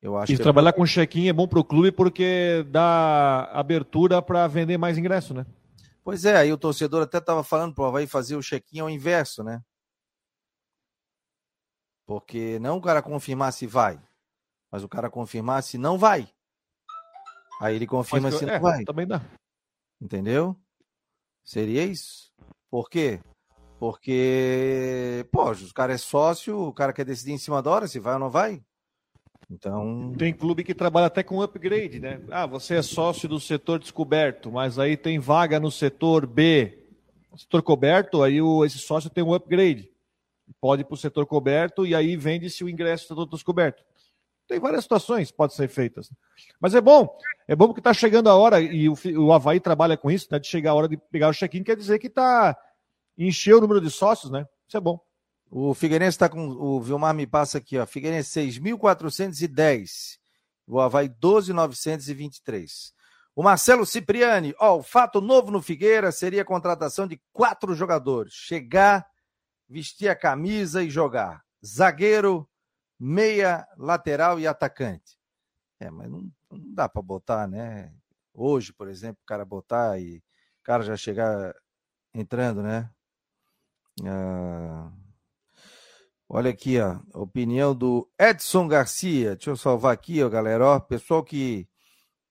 [0.00, 0.72] Eu acho e que é trabalhar é...
[0.72, 5.44] com check-in é bom para o clube porque dá abertura para vender mais ingresso, né?
[6.04, 8.88] Pois é, aí o torcedor até estava falando para o Havaí fazer o check-in ao
[8.88, 9.60] inverso, né?
[12.06, 14.00] Porque não o cara confirmar se vai,
[14.70, 16.32] mas o cara confirmar se não vai.
[17.60, 18.84] Aí ele confirma se é, não vai.
[18.84, 19.20] Também dá.
[20.00, 20.56] Entendeu?
[21.44, 22.30] Seria isso.
[22.70, 23.20] Por quê?
[23.78, 27.98] Porque, pô, o cara é sócio, o cara quer decidir em cima da hora se
[27.98, 28.62] vai ou não vai.
[29.50, 30.12] Então.
[30.16, 32.20] Tem clube que trabalha até com upgrade, né?
[32.30, 36.86] Ah, você é sócio do setor descoberto, mas aí tem vaga no setor B.
[37.36, 39.90] setor coberto, aí o, esse sócio tem um upgrade.
[40.60, 43.82] Pode ir para o setor coberto e aí vende-se o ingresso do setor descoberto.
[44.50, 46.10] Tem várias situações que podem ser feitas.
[46.60, 47.08] Mas é bom,
[47.46, 50.40] é bom porque está chegando a hora, e o, o Havaí trabalha com isso, né,
[50.40, 52.58] de chegar a hora de pegar o check-in, quer dizer que está
[53.16, 54.44] encheu o número de sócios, né?
[54.66, 55.00] Isso é bom.
[55.48, 56.48] O Figueirense está com.
[56.48, 57.86] O Vilmar me passa aqui, ó.
[57.86, 60.18] Figueirense 6.410.
[60.66, 62.92] O Havaí 12.923.
[63.36, 68.32] O Marcelo Cipriani, ó, o fato novo no Figueira seria a contratação de quatro jogadores.
[68.32, 69.06] Chegar,
[69.68, 71.42] vestir a camisa e jogar.
[71.64, 72.48] Zagueiro,
[73.00, 75.18] meia, lateral e atacante.
[75.80, 77.92] É, mas não, Não dá para botar, né?
[78.34, 81.54] Hoje, por exemplo, o cara botar e o cara já chegar
[82.14, 82.90] entrando, né?
[84.04, 84.92] Ah,
[86.28, 89.34] olha aqui, ó, opinião do Edson Garcia.
[89.34, 90.64] Deixa eu salvar aqui, ó, galera.
[90.64, 91.66] Ó, pessoal que,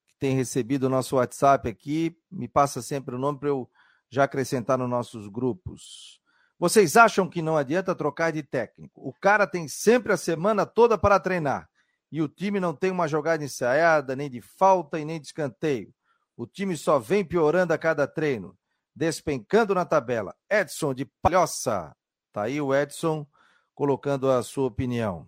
[0.08, 3.70] que tem recebido o nosso WhatsApp aqui, me passa sempre o nome para eu
[4.10, 6.20] já acrescentar nos nossos grupos.
[6.60, 9.00] Vocês acham que não adianta trocar de técnico?
[9.02, 11.70] O cara tem sempre a semana toda para treinar
[12.12, 15.94] e o time não tem uma jogada ensaiada, nem de falta e nem de escanteio.
[16.36, 18.58] O time só vem piorando a cada treino
[18.94, 20.36] despencando na tabela.
[20.50, 21.96] Edson de Palhoça.
[22.34, 23.26] Tá aí o Edson
[23.74, 25.26] colocando a sua opinião.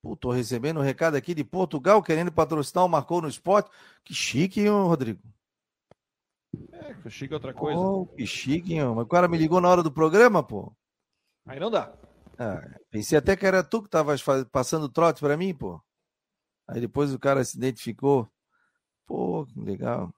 [0.00, 3.70] Pô, tô recebendo um recado aqui de Portugal querendo patrocinar o Marcou no Esporte.
[4.04, 5.20] Que chique, hein, Rodrigo?
[6.72, 7.80] É, que chique é outra coisa.
[7.80, 8.84] Oh, que chique, hein?
[8.94, 10.72] Mas o cara me ligou na hora do programa, pô.
[11.46, 11.92] Aí não dá.
[12.38, 14.14] Ah, pensei até que era tu que tava
[14.50, 15.80] passando trote para mim, pô.
[16.66, 18.28] Aí depois o cara se identificou.
[19.06, 20.12] Pô, que legal.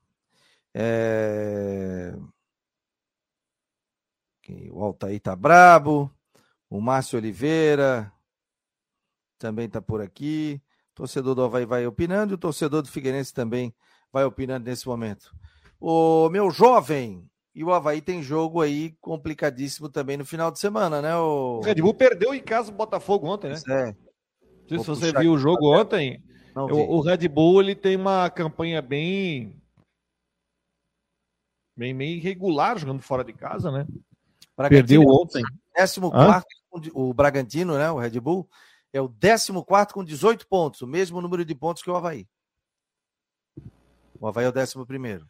[0.74, 2.14] É...
[4.70, 6.10] O Altair tá brabo.
[6.68, 8.12] O Márcio Oliveira
[9.38, 10.62] também tá por aqui.
[10.92, 13.74] O torcedor do Havaí vai opinando e o torcedor do Figueirense também
[14.12, 15.34] vai opinando nesse momento.
[15.84, 21.02] O meu jovem, e o Havaí tem jogo aí complicadíssimo também no final de semana,
[21.02, 21.16] né?
[21.16, 23.56] O, o Red Bull perdeu em casa o Botafogo ontem, né?
[23.68, 23.86] É.
[23.86, 26.22] Não sei se você viu o jogo ontem.
[26.54, 29.60] O, o, Red Bull ele tem uma campanha bem,
[31.76, 33.84] bem meio irregular jogando fora de casa, né?
[34.68, 35.42] Perdeu ontem.
[35.74, 36.00] 14
[36.94, 37.90] o Bragantino, né?
[37.90, 38.48] O Red Bull
[38.92, 42.24] é o 14 com 18 pontos, o mesmo número de pontos que o Havaí.
[44.20, 45.26] O Havaí é o 11.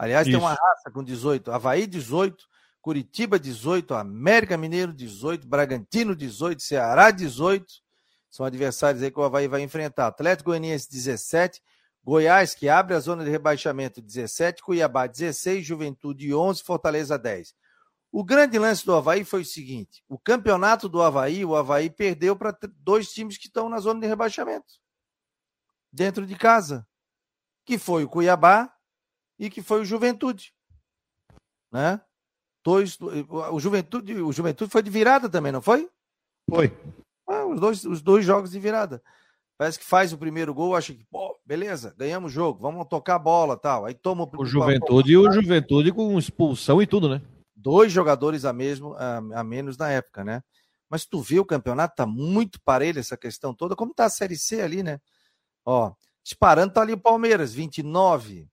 [0.00, 0.34] Aliás, Isso.
[0.34, 1.52] tem uma raça com 18.
[1.52, 2.48] Havaí 18,
[2.80, 7.66] Curitiba 18, América Mineiro 18, Bragantino 18, Ceará 18
[8.30, 10.06] são adversários aí que o Havaí vai enfrentar.
[10.06, 11.60] Atlético Goianiense 17,
[12.02, 17.54] Goiás, que abre a zona de rebaixamento 17, Cuiabá 16, Juventude 11, Fortaleza 10.
[18.10, 22.34] O grande lance do Havaí foi o seguinte: o campeonato do Havaí, o Havaí perdeu
[22.34, 24.80] para dois times que estão na zona de rebaixamento,
[25.92, 26.88] dentro de casa,
[27.66, 28.72] que foi o Cuiabá
[29.40, 30.52] e que foi o Juventude.
[31.72, 31.98] Né?
[32.62, 35.88] Dois, o Juventude, o Juventude foi de virada também, não foi?
[36.48, 36.70] Foi.
[37.26, 39.02] Ah, os, dois, os dois jogos de virada.
[39.56, 43.14] Parece que faz o primeiro gol, acha que, pô, beleza, ganhamos o jogo, vamos tocar
[43.14, 43.86] a bola tal.
[43.86, 44.30] Aí toma o.
[44.36, 47.22] O Juventude e o Juventude com expulsão e tudo, né?
[47.56, 50.42] Dois jogadores a, mesmo, a, a menos na época, né?
[50.88, 53.76] Mas tu vê o campeonato, tá muito parelho essa questão toda.
[53.76, 55.00] Como tá a Série C ali, né?
[55.64, 58.50] Ó, disparando tá ali o Palmeiras, 29.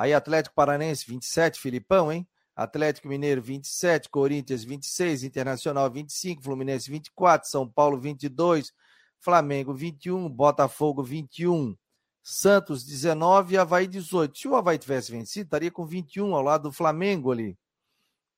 [0.00, 2.26] Aí Atlético Paranense, 27, Filipão, hein?
[2.56, 8.72] Atlético Mineiro 27, Corinthians 26, Internacional 25, Fluminense 24, São Paulo 22,
[9.18, 11.76] Flamengo 21, Botafogo 21,
[12.22, 14.38] Santos 19 e Havaí 18.
[14.38, 17.58] Se o Havaí tivesse vencido, estaria com 21 ao lado do Flamengo ali,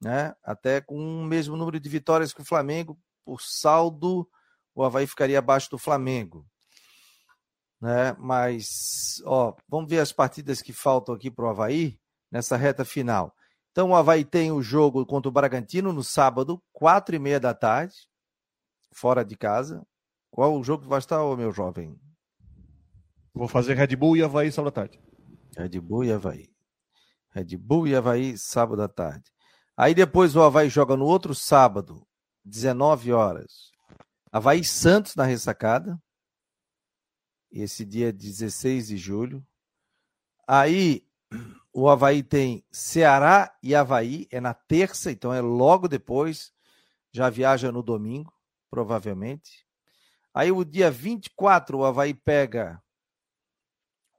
[0.00, 0.34] né?
[0.42, 4.28] Até com o mesmo número de vitórias que o Flamengo, por saldo,
[4.74, 6.44] o Havaí ficaria abaixo do Flamengo.
[7.82, 8.14] Né?
[8.16, 11.98] Mas, ó, vamos ver as partidas que faltam aqui para o Havaí
[12.30, 13.34] nessa reta final.
[13.72, 17.52] Então o Havaí tem o jogo contra o Bragantino no sábado, quatro e meia da
[17.52, 17.96] tarde,
[18.94, 19.84] fora de casa.
[20.30, 21.98] Qual o jogo que vai estar, meu jovem?
[23.34, 25.00] Vou fazer Red Bull e Havaí sábado à tarde.
[25.56, 26.48] Red Bull e Havaí.
[27.30, 29.24] Red Bull e Havaí sábado à tarde.
[29.76, 32.06] Aí depois o Havaí joga no outro sábado,
[32.44, 33.72] 19 horas.
[34.30, 35.98] Havaí Santos na ressacada.
[37.52, 39.46] Esse dia 16 de julho.
[40.48, 41.06] Aí
[41.72, 46.52] o Havaí tem Ceará e Havaí, é na terça, então é logo depois.
[47.12, 48.32] Já viaja no domingo,
[48.70, 49.66] provavelmente.
[50.32, 52.82] Aí o dia 24, o Havaí pega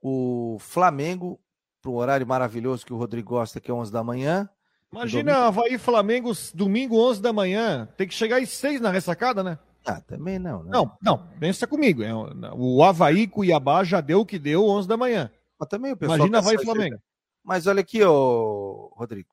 [0.00, 1.40] o Flamengo,
[1.82, 4.48] para um horário maravilhoso que o Rodrigo gosta, que é 11 da manhã.
[4.92, 5.46] Imagina domingo...
[5.46, 7.88] Havaí Flamengo domingo 11 da manhã.
[7.96, 9.58] Tem que chegar às 6 na ressacada, né?
[9.84, 10.70] Ah, também não, né?
[10.72, 12.02] Não, não, pensa comigo.
[12.02, 12.10] É,
[12.54, 15.30] o Havaí Cuiabá já deu o que deu 11 da manhã.
[15.58, 16.98] Mas também o pessoal Imagina Havaí Flamengo.
[17.42, 19.28] Mas olha aqui, ô, Rodrigo.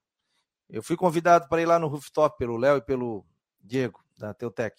[0.69, 3.25] Eu fui convidado para ir lá no rooftop pelo Léo e pelo
[3.61, 4.75] Diego, da Teutec.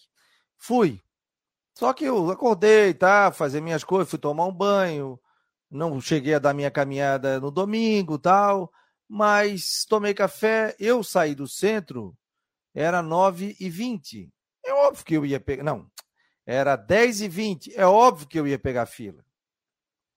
[0.58, 1.00] Fui.
[1.74, 3.32] Só que eu acordei, tá?
[3.32, 5.18] Fazer minhas coisas, fui tomar um banho.
[5.70, 8.70] Não cheguei a dar minha caminhada no domingo tal.
[9.08, 10.76] Mas tomei café.
[10.78, 12.14] Eu saí do centro,
[12.74, 14.30] era 9 e 20
[14.72, 15.62] É óbvio que eu ia pegar.
[15.62, 15.86] Não,
[16.46, 19.22] era 10 e 20 É óbvio que eu ia pegar fila.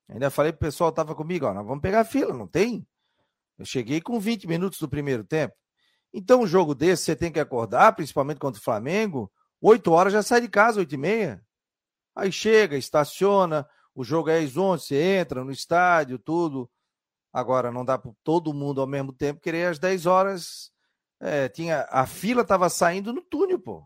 [0.08, 2.88] Ainda falei pro pessoal que tava comigo, ó, nós vamos pegar fila, não tem?
[3.58, 5.56] Eu cheguei com 20 minutos do primeiro tempo.
[6.14, 10.22] Então, um jogo desse, você tem que acordar, principalmente contra o Flamengo, 8 horas já
[10.22, 11.44] sai de casa, 8 e meia.
[12.16, 16.70] Aí chega, estaciona, o jogo é às 11, você entra no estádio, tudo.
[17.34, 20.72] Agora, não dá para todo mundo ao mesmo tempo querer às 10 horas.
[21.20, 23.86] É, tinha, a fila estava saindo no túnel, pô.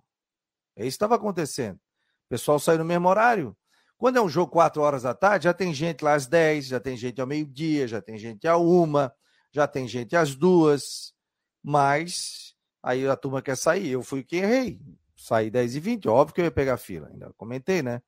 [0.79, 1.75] É isso que estava acontecendo.
[1.75, 3.55] O pessoal saiu no mesmo horário.
[3.97, 6.79] Quando é um jogo 4 horas da tarde, já tem gente lá às 10, já
[6.79, 9.13] tem gente ao meio-dia, já tem gente à uma,
[9.51, 11.13] já tem gente às duas.
[11.61, 13.89] Mas aí a turma quer sair.
[13.89, 14.79] Eu fui quem errei.
[15.17, 17.09] Saí 10 e 20, óbvio que eu ia pegar fila.
[17.09, 18.01] Ainda comentei, né?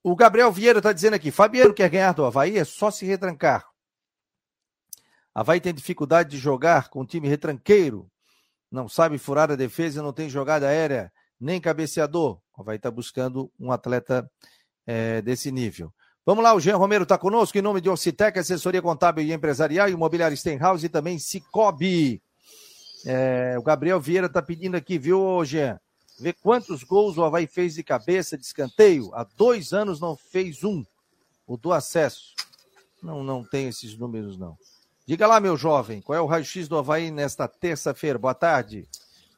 [0.00, 3.68] O Gabriel Vieira está dizendo aqui: Fabiano quer ganhar do Havaí, é só se retrancar.
[5.34, 8.08] Havaí tem dificuldade de jogar com um time retranqueiro.
[8.70, 12.38] Não sabe furar a defesa, não tem jogada aérea, nem cabeceador.
[12.56, 14.30] O Havaí está buscando um atleta
[14.86, 15.92] é, desse nível.
[16.24, 19.88] Vamos lá, o Jean Romero está conosco, em nome de Ocitec, assessoria contábil e empresarial,
[19.88, 22.20] imobiliário Stenhouse e também Cicobi.
[23.04, 25.78] É, o Gabriel Vieira está pedindo aqui, viu, Jean?
[26.18, 29.14] Vê quantos gols o Havaí fez de cabeça, de escanteio.
[29.14, 30.84] Há dois anos não fez um.
[31.46, 32.34] O do acesso.
[33.02, 34.58] Não, não tem esses números, não.
[35.06, 38.18] Diga lá, meu jovem, qual é o raio-x do Havaí nesta terça-feira?
[38.18, 38.88] Boa tarde.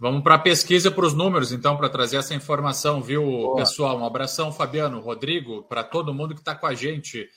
[0.01, 3.57] Vamos para a pesquisa para os números, então, para trazer essa informação, viu, Boa.
[3.57, 3.99] pessoal?
[3.99, 7.29] Um abração, Fabiano, Rodrigo, para todo mundo que está com a gente.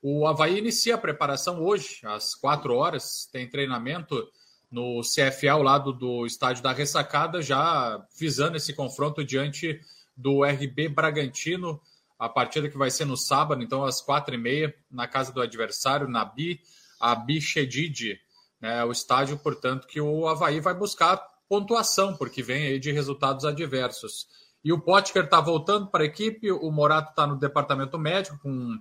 [0.00, 4.28] O Havaí inicia a preparação hoje, às quatro horas, tem treinamento
[4.70, 9.80] no CFA ao lado do estádio da Ressacada, já visando esse confronto diante
[10.16, 11.80] do RB Bragantino,
[12.16, 15.40] a partida que vai ser no sábado, então às quatro e meia, na casa do
[15.40, 16.60] adversário, na Bi,
[17.00, 18.20] a Bichedid,
[18.60, 23.44] né, o estádio, portanto, que o Havaí vai buscar pontuação, porque vem aí de resultados
[23.44, 24.26] adversos.
[24.64, 28.78] E o Potker está voltando para a equipe, o Morato está no departamento médico, com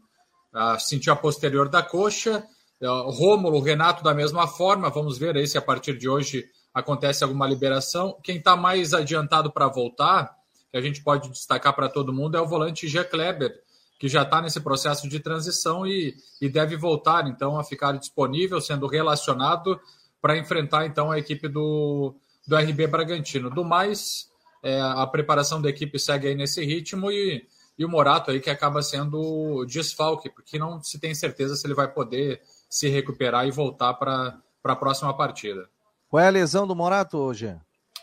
[0.53, 2.45] a cintia posterior da coxa,
[2.79, 4.89] é, Rômulo, Renato da mesma forma.
[4.89, 8.17] Vamos ver aí se a partir de hoje acontece alguma liberação.
[8.23, 10.33] Quem está mais adiantado para voltar,
[10.71, 13.03] que a gente pode destacar para todo mundo, é o volante G.
[13.03, 13.53] Kleber,
[13.99, 18.59] que já está nesse processo de transição e, e deve voltar então a ficar disponível,
[18.61, 19.79] sendo relacionado
[20.21, 22.15] para enfrentar então a equipe do,
[22.47, 23.49] do RB Bragantino.
[23.49, 24.29] Do mais,
[24.61, 28.49] é, a preparação da equipe segue aí nesse ritmo e, e o Morato aí que
[28.49, 33.51] acaba sendo desfalque, porque não se tem certeza se ele vai poder se recuperar e
[33.51, 35.69] voltar para a próxima partida.
[36.09, 37.55] Qual é a lesão do Morato hoje?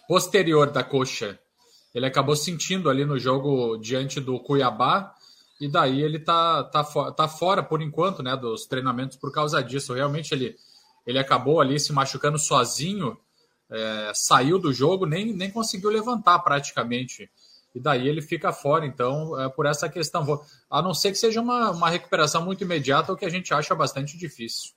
[0.09, 1.39] Posterior da coxa.
[1.95, 5.15] Ele acabou sentindo ali no jogo diante do Cuiabá
[5.61, 9.93] e daí ele tá, tá, tá fora por enquanto, né, dos treinamentos por causa disso.
[9.93, 10.57] Realmente ele,
[11.07, 13.19] ele acabou ali se machucando sozinho,
[13.71, 17.31] é, saiu do jogo, nem, nem conseguiu levantar praticamente.
[17.75, 20.43] E daí ele fica fora, então, é, por essa questão.
[20.69, 23.75] A não ser que seja uma, uma recuperação muito imediata, o que a gente acha
[23.75, 24.73] bastante difícil.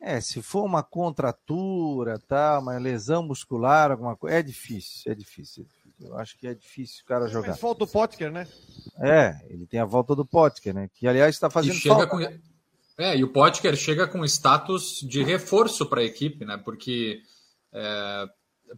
[0.00, 5.66] É, se for uma contratura, tá, uma lesão muscular, alguma coisa, é difícil, é difícil.
[6.00, 7.48] Eu acho que é difícil o cara jogar.
[7.48, 8.46] Mas falta o Potker, né?
[9.00, 10.90] É, ele tem a volta do Potker, né?
[10.94, 12.06] Que aliás está fazendo falta.
[12.06, 12.20] Com...
[12.98, 16.60] É, e o Potker chega com status de reforço para a equipe, né?
[16.62, 17.22] Porque
[17.76, 18.26] é,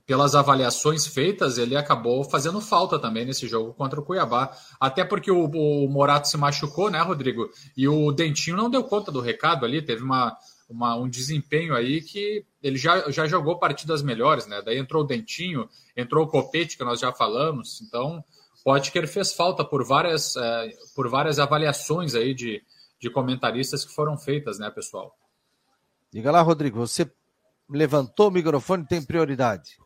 [0.04, 4.52] pelas avaliações feitas, ele acabou fazendo falta também nesse jogo contra o Cuiabá.
[4.80, 7.48] Até porque o, o, Morato se machucou, né, Rodrigo?
[7.76, 10.36] E o Dentinho não deu conta do recado ali, teve uma,
[10.68, 14.60] uma, um desempenho aí que ele já, já jogou partidas melhores, né?
[14.62, 17.80] Daí entrou o Dentinho, entrou o Copete, que nós já falamos.
[17.80, 18.22] Então,
[18.64, 22.62] Potker fez falta por várias, é, por várias avaliações aí de,
[23.00, 25.14] de comentaristas que foram feitas, né, pessoal?
[26.12, 27.10] Diga lá, Rodrigo, você
[27.68, 29.78] levantou o microfone tem prioridade.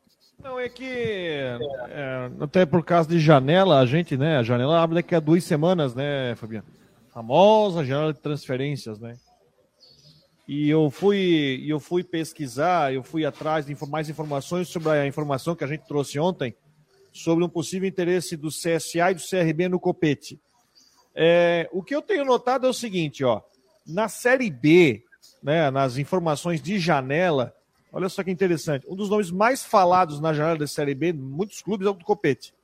[0.42, 4.38] Não, é que é, até por causa de janela, a gente, né?
[4.38, 6.66] A janela abre daqui a duas semanas, né, Fabiano?
[7.12, 9.16] Famosa janela de transferências, né?
[10.48, 15.54] E eu fui, eu fui pesquisar, eu fui atrás de mais informações sobre a informação
[15.54, 16.54] que a gente trouxe ontem
[17.12, 20.40] sobre um possível interesse do CSA e do CRB no Copete.
[21.14, 23.42] É, o que eu tenho notado é o seguinte, ó,
[23.86, 25.04] na Série B,
[25.42, 27.54] né, nas informações de janela,
[27.93, 28.86] Olha só que interessante.
[28.88, 32.05] Um dos nomes mais falados na janela da Série B, muitos clubes, é o do
[32.05, 32.55] Copete.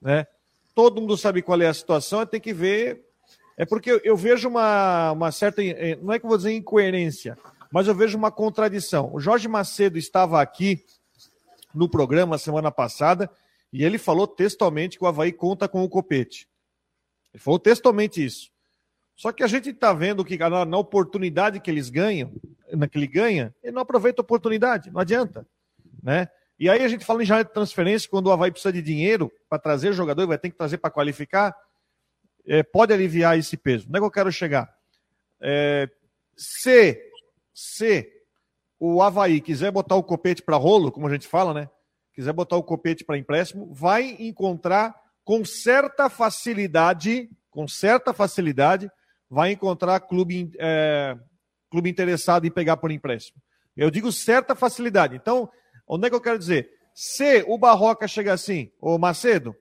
[0.00, 0.26] Né?
[0.74, 3.02] Todo mundo sabe qual é a situação, tem que ver.
[3.56, 5.64] É porque eu vejo uma, uma certa.
[5.64, 7.36] Eh, não é que eu vou dizer incoerência,
[7.72, 9.10] mas eu vejo uma contradição.
[9.12, 10.84] O Jorge Macedo estava aqui
[11.74, 13.28] no programa semana passada
[13.72, 16.46] e ele falou textualmente que o Havaí conta com o Copete.
[17.32, 18.50] Ele falou textualmente isso.
[19.18, 22.32] Só que a gente está vendo que na, na, oportunidade que eles ganham,
[22.72, 25.44] na que ele ganha, ele não aproveita a oportunidade, não adianta.
[26.00, 26.28] Né?
[26.56, 29.28] E aí a gente fala em janela de transferência, quando o Havaí precisa de dinheiro
[29.48, 31.52] para trazer jogador, vai ter que trazer para qualificar,
[32.46, 33.88] é, pode aliviar esse peso.
[33.88, 34.72] Onde é que eu quero chegar?
[35.40, 35.90] É,
[36.36, 36.96] se,
[37.52, 38.08] se
[38.78, 41.68] o Havaí quiser botar o copete para rolo, como a gente fala, né?
[42.14, 44.94] Quiser botar o copete para empréstimo, vai encontrar
[45.24, 48.88] com certa facilidade, com certa facilidade,
[49.30, 51.16] vai encontrar clube, é,
[51.70, 53.40] clube interessado em pegar por empréstimo.
[53.76, 55.16] Eu digo certa facilidade.
[55.16, 55.48] Então,
[55.86, 56.70] onde é que eu quero dizer?
[56.94, 59.54] Se o Barroca chega assim, ô Macedo,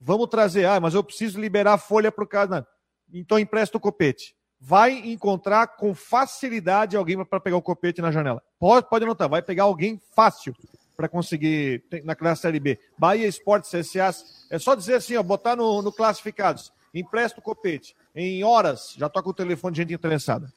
[0.00, 2.66] vamos trazer, ah, mas eu preciso liberar folha para o cara.
[3.12, 4.34] Então empresta o copete.
[4.58, 8.42] Vai encontrar com facilidade alguém para pegar o copete na janela.
[8.58, 10.54] Pode, pode anotar, vai pegar alguém fácil
[10.96, 12.78] para conseguir naquela Série B.
[12.98, 14.14] Bahia Esportes CSA,
[14.50, 17.94] é só dizer assim, ó, botar no, no classificados, empresta o copete.
[18.14, 20.52] Em horas, já toca o telefone de gente interessada.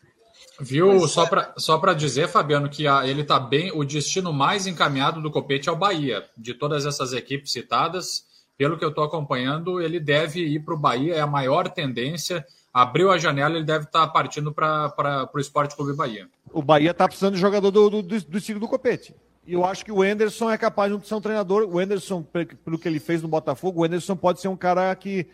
[0.59, 0.99] Viu?
[1.01, 3.71] Mas, só para só dizer, Fabiano, que a, ele está bem.
[3.73, 6.25] O destino mais encaminhado do Copete é o Bahia.
[6.37, 8.25] De todas essas equipes citadas,
[8.57, 12.45] pelo que eu estou acompanhando, ele deve ir para o Bahia, é a maior tendência.
[12.73, 16.27] Abriu a janela, ele deve estar tá partindo para o Esporte Clube Bahia.
[16.51, 19.15] O Bahia está precisando de jogador do, do, do, do estilo do Copete.
[19.45, 21.67] E eu acho que o Enderson é capaz de ser um treinador.
[21.69, 22.23] O Enderson,
[22.63, 25.27] pelo que ele fez no Botafogo, o Enderson pode ser um cara que.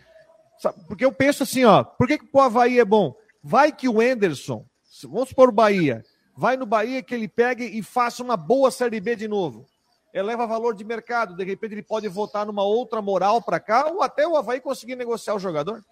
[0.60, 3.14] Sabe, porque eu penso assim, ó, por que, que o Havaí é bom?
[3.42, 4.64] Vai que o Enderson
[5.08, 6.04] Vamos supor o Bahia.
[6.36, 9.66] Vai no Bahia que ele pegue e faça uma boa Série B de novo.
[10.12, 11.36] Eleva valor de mercado.
[11.36, 14.96] De repente ele pode voltar numa outra moral para cá ou até o Havaí conseguir
[14.96, 15.82] negociar o jogador.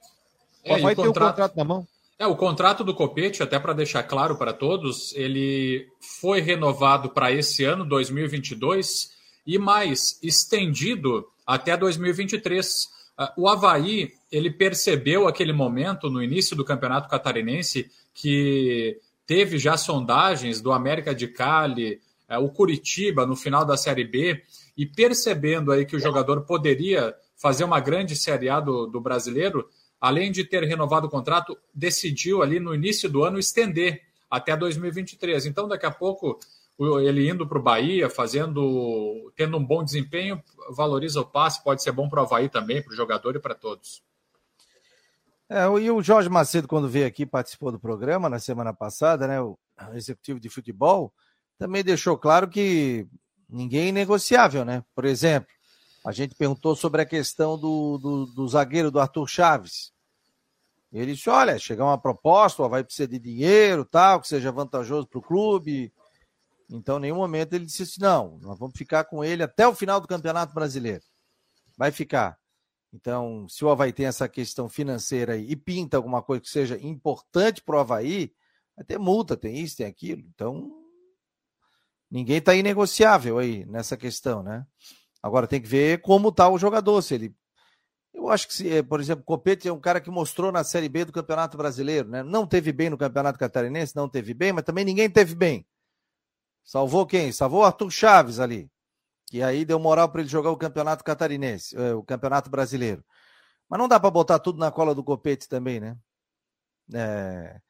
[0.64, 1.86] O é, Havaí o tem o contrato na mão.
[2.18, 5.86] É, o contrato do Copete, até para deixar claro para todos, ele
[6.20, 9.12] foi renovado para esse ano, 2022,
[9.46, 12.88] e mais, estendido até 2023.
[13.20, 18.96] Ah, o Havaí, ele percebeu aquele momento no início do Campeonato Catarinense que
[19.26, 24.40] teve já sondagens do América de Cali, é, o Curitiba no final da Série B,
[24.76, 29.68] e percebendo aí que o jogador poderia fazer uma grande Série A do, do brasileiro,
[30.00, 34.00] além de ter renovado o contrato, decidiu ali no início do ano estender
[34.30, 35.46] até 2023.
[35.46, 36.38] Então, daqui a pouco,
[36.78, 41.90] ele indo para o Bahia, fazendo, tendo um bom desempenho, valoriza o passe, pode ser
[41.90, 44.02] bom para o Havaí também, para o jogador e para todos.
[45.48, 49.40] É, e o Jorge Macedo, quando veio aqui, participou do programa na semana passada, né?
[49.40, 49.58] O
[49.94, 51.12] executivo de futebol,
[51.58, 53.06] também deixou claro que
[53.48, 54.84] ninguém é negociável, né?
[54.94, 55.48] Por exemplo,
[56.04, 59.92] a gente perguntou sobre a questão do, do, do zagueiro do Arthur Chaves.
[60.92, 65.18] Ele disse: olha, chegar uma proposta, vai precisar de dinheiro, tal, que seja vantajoso para
[65.18, 65.92] o clube.
[66.70, 69.74] Então, em nenhum momento ele disse assim: não, nós vamos ficar com ele até o
[69.74, 71.02] final do Campeonato Brasileiro.
[71.76, 72.38] Vai ficar.
[72.92, 76.78] Então, se o Havaí tem essa questão financeira aí e pinta alguma coisa que seja
[76.80, 78.32] importante para o Havaí,
[78.76, 80.22] vai ter multa, tem isso, tem aquilo.
[80.34, 80.70] Então,
[82.10, 84.66] ninguém está inegociável aí nessa questão, né?
[85.22, 87.34] Agora tem que ver como está o jogador, se ele.
[88.14, 90.64] Eu acho que, se, eh, por exemplo, o Copete é um cara que mostrou na
[90.64, 92.22] Série B do Campeonato Brasileiro, né?
[92.22, 95.66] Não teve bem no Campeonato Catarinense, não teve bem, mas também ninguém teve bem.
[96.68, 97.32] Salvou quem?
[97.32, 98.70] Salvou o Arthur Chaves ali
[99.28, 103.04] que aí deu moral para ele jogar o campeonato catarinense, é, o campeonato brasileiro.
[103.68, 105.96] Mas não dá para botar tudo na cola do Copete também, né?
[106.94, 107.60] É,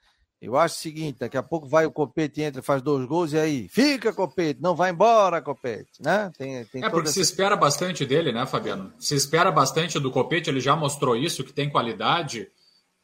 [0.40, 3.38] eu acho o seguinte: daqui a pouco vai o Copete, entra, faz dois gols e
[3.38, 6.30] aí fica Copete, não vai embora Copete, né?
[6.38, 7.14] Tem, tem é porque essa...
[7.14, 8.92] se espera bastante dele, né, Fabiano?
[8.98, 12.48] Se espera bastante do Copete, ele já mostrou isso, que tem qualidade.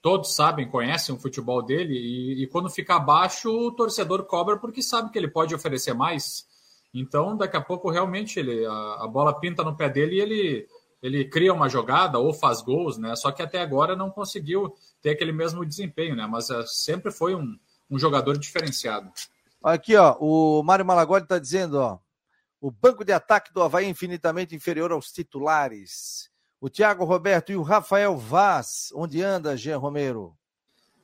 [0.05, 4.83] Todos sabem, conhecem o futebol dele e, e quando fica abaixo, o torcedor cobra porque
[4.83, 6.47] sabe que ele pode oferecer mais.
[6.93, 10.69] Então, daqui a pouco, realmente, ele, a, a, bola pinta no pé dele e ele,
[11.03, 13.17] ele cria uma jogada ou faz gols, né?
[13.17, 16.27] Só que até agora não conseguiu ter aquele mesmo desempenho, né?
[16.27, 17.59] Mas uh, sempre foi um,
[17.91, 19.11] um jogador diferenciado.
[19.63, 21.99] Aqui, ó, o Mário Malagoli está dizendo, ó,
[22.61, 26.29] o banco de ataque do Havaí é infinitamente inferior aos titulares.
[26.65, 30.33] O Thiago Roberto e o Rafael Vaz, onde anda, Jean Romero?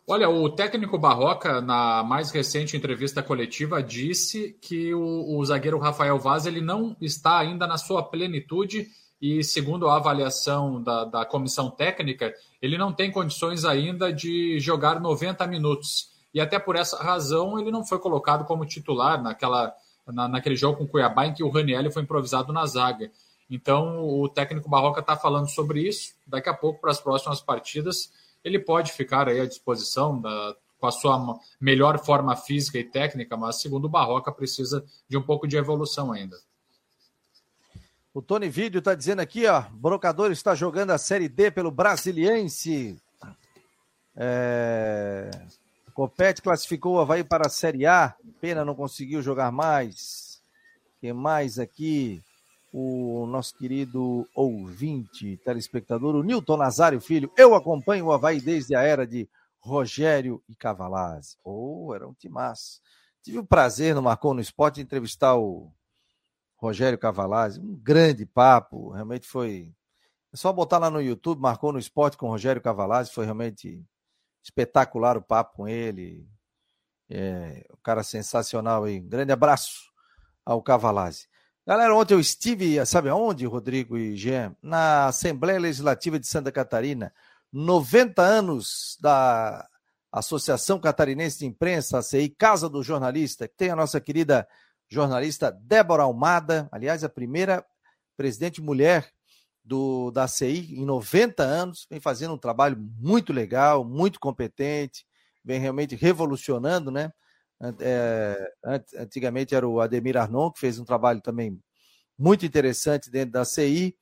[0.09, 6.19] Olha, o técnico Barroca, na mais recente entrevista coletiva, disse que o, o, zagueiro Rafael
[6.19, 8.89] Vaz ele não está ainda na sua plenitude
[9.21, 12.33] e, segundo a avaliação da, da comissão técnica,
[12.63, 16.09] ele não tem condições ainda de jogar 90 minutos.
[16.33, 19.75] E até por essa razão ele não foi colocado como titular naquela,
[20.07, 23.11] na, naquele jogo com o Cuiabá em que o Raniel foi improvisado na zaga.
[23.51, 26.15] Então o técnico Barroca está falando sobre isso.
[26.27, 28.13] Daqui a pouco, para as próximas partidas,
[28.45, 33.37] ele pode ficar aí à disposição da, com a sua melhor forma física e técnica,
[33.37, 36.39] mas segundo o Barroca precisa de um pouco de evolução ainda.
[38.15, 43.01] O Tony Vídeo está dizendo aqui, ó, Brocador está jogando a Série D pelo Brasiliense.
[44.17, 45.31] É...
[45.95, 50.41] Copete classificou o Havaí para a Série A, pena não conseguiu jogar mais.
[51.01, 52.23] Quem mais aqui?
[52.73, 57.33] O nosso querido ouvinte, telespectador, o Nilton Nazário Filho.
[57.37, 61.37] Eu acompanho o Havaí desde a era de Rogério e Cavalazzi.
[61.45, 62.81] Oh, era um timaço.
[63.23, 65.73] Tive o prazer no Marcou no Esporte entrevistar o
[66.57, 67.61] Rogério Cavalazzi.
[67.61, 69.75] Um grande papo, realmente foi
[70.33, 73.85] É só botar lá no YouTube, marcou no esporte com Rogério Cavalazzi, foi realmente
[74.43, 76.29] espetacular o papo com ele.
[77.09, 79.01] É, o cara sensacional aí.
[79.01, 79.91] Um grande abraço
[80.45, 81.29] ao Cavalazzi.
[81.67, 84.57] Galera, ontem eu estive, sabe aonde, Rodrigo e Jean?
[84.63, 87.13] Na Assembleia Legislativa de Santa Catarina.
[87.53, 89.69] 90 anos da
[90.11, 94.49] Associação Catarinense de Imprensa, a CI Casa do Jornalista, que tem a nossa querida
[94.89, 97.65] jornalista Débora Almada, aliás, a primeira
[98.17, 99.11] presidente mulher
[99.63, 105.05] do, da CI em 90 anos, vem fazendo um trabalho muito legal, muito competente,
[105.45, 107.13] vem realmente revolucionando, né?
[107.83, 108.53] É,
[108.97, 111.63] antigamente era o Ademir Arnon, que fez um trabalho também
[112.19, 113.97] muito interessante dentro da CI.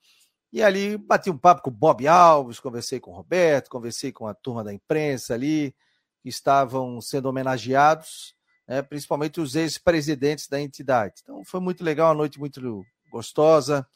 [0.53, 4.27] E ali bati um papo com o Bob Alves, conversei com o Roberto, conversei com
[4.27, 5.75] a turma da imprensa ali,
[6.23, 8.35] que estavam sendo homenageados,
[8.67, 11.21] né, principalmente os ex-presidentes da entidade.
[11.23, 13.87] Então foi muito legal, uma noite muito gostosa.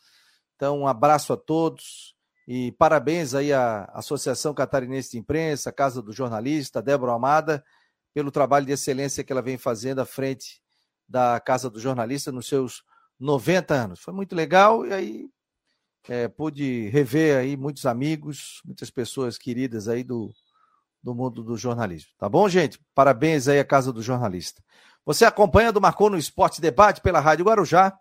[0.56, 2.14] Então, um abraço a todos
[2.46, 7.64] e parabéns aí à Associação Catarinense de Imprensa, Casa do Jornalista, Débora Amada,
[8.14, 10.62] pelo trabalho de excelência que ela vem fazendo à frente
[11.08, 12.82] da Casa do Jornalista nos seus
[13.18, 14.00] 90 anos.
[14.00, 15.30] Foi muito legal e aí
[16.08, 20.32] é, pude rever aí muitos amigos, muitas pessoas queridas aí do,
[21.02, 22.10] do mundo do jornalismo.
[22.18, 22.78] Tá bom, gente?
[22.94, 24.62] Parabéns aí à Casa do Jornalista.
[25.04, 27.96] Você acompanha do Marcou no Esporte Debate pela Rádio Guarujá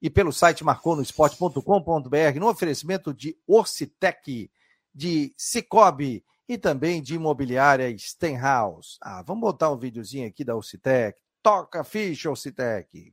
[0.00, 4.50] e pelo site marconosport.com.br no oferecimento de Orcitec,
[4.94, 8.96] de Cicobi e também de imobiliária Stenhouse.
[9.02, 11.18] Ah, vamos botar um videozinho aqui da Orcitec.
[11.42, 13.12] Toca ficha, Orcitec.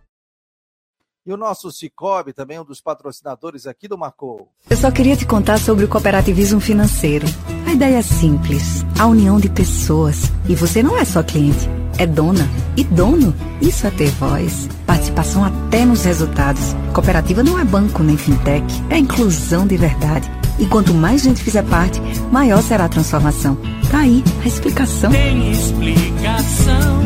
[1.23, 4.49] E o nosso Cicobi, também um dos patrocinadores aqui do Marcou.
[4.67, 7.27] Eu só queria te contar sobre o cooperativismo financeiro.
[7.67, 10.31] A ideia é simples: a união de pessoas.
[10.49, 11.69] E você não é só cliente,
[11.99, 12.49] é dona.
[12.75, 14.67] E dono, isso é ter voz.
[14.87, 16.73] Participação até nos resultados.
[16.91, 20.27] Cooperativa não é banco nem fintech, é inclusão de verdade.
[20.57, 22.01] E quanto mais gente fizer parte,
[22.31, 23.57] maior será a transformação.
[23.91, 25.11] Tá aí a explicação.
[25.11, 27.03] Tem explicação,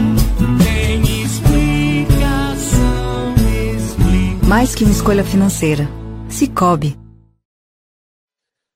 [4.47, 5.85] Mais que uma escolha financeira.
[6.29, 6.95] Cicobi.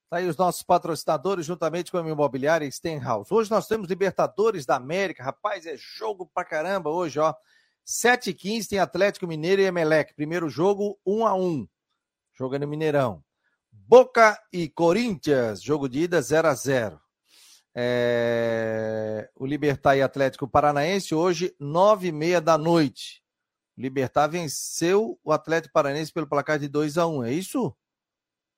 [0.09, 3.31] Tá aí os nossos patrocinadores, juntamente com a imobiliária Stenhouse.
[3.31, 5.23] Hoje nós temos Libertadores da América.
[5.23, 7.35] Rapaz, é jogo pra caramba hoje, ó.
[7.85, 10.15] 7h15 tem Atlético Mineiro e Emelec.
[10.15, 11.67] Primeiro jogo, 1 a 1
[12.33, 13.23] Jogo no Mineirão.
[13.71, 15.61] Boca e Corinthians.
[15.61, 16.99] Jogo de ida 0 a 0
[17.75, 19.29] é...
[19.35, 23.21] O Libertar e Atlético Paranaense hoje, 9h30 da noite.
[23.79, 27.73] Libertar venceu o Atlético Paranense pelo placar de 2 a 1 é isso?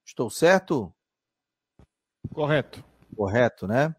[0.03, 0.91] Estou certo?
[2.33, 2.83] Correto.
[3.15, 3.95] Correto, né?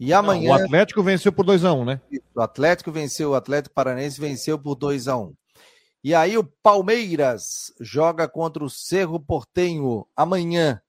[0.00, 0.48] E amanhã.
[0.48, 2.00] Não, o Atlético venceu por 2 a 1 né?
[2.34, 5.32] O Atlético venceu, o Atlético Paranense venceu por 2 a 1
[6.02, 10.82] E aí o Palmeiras joga contra o Cerro Portenho amanhã.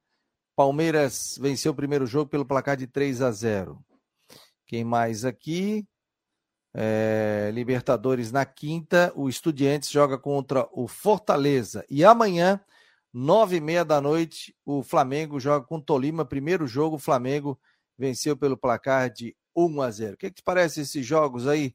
[0.55, 3.79] Palmeiras venceu o primeiro jogo pelo placar de 3 a 0.
[4.65, 5.85] Quem mais aqui?
[6.77, 11.85] É, Libertadores na quinta, o Estudiantes joga contra o Fortaleza.
[11.89, 12.59] E amanhã,
[13.13, 16.25] nove e meia da noite, o Flamengo joga com o Tolima.
[16.25, 17.57] Primeiro jogo, o Flamengo
[17.97, 20.13] venceu pelo placar de 1 a 0.
[20.13, 21.73] O que, que te parece esses jogos aí?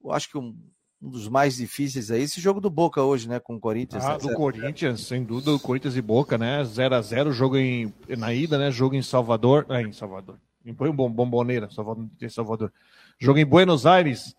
[0.00, 0.56] Eu acho que um,
[1.02, 4.04] um dos mais difíceis aí, esse jogo do Boca hoje, né, com o Corinthians.
[4.04, 4.18] Ah, né?
[4.18, 8.32] do Corinthians, sem dúvida, o Corinthians e Boca, né, 0 a 0 jogo em, na
[8.32, 12.72] ida, né, jogo em Salvador, é, em Salvador, em Bomboneira, Salvador, Salvador.
[13.18, 14.34] Jogo em Buenos Aires,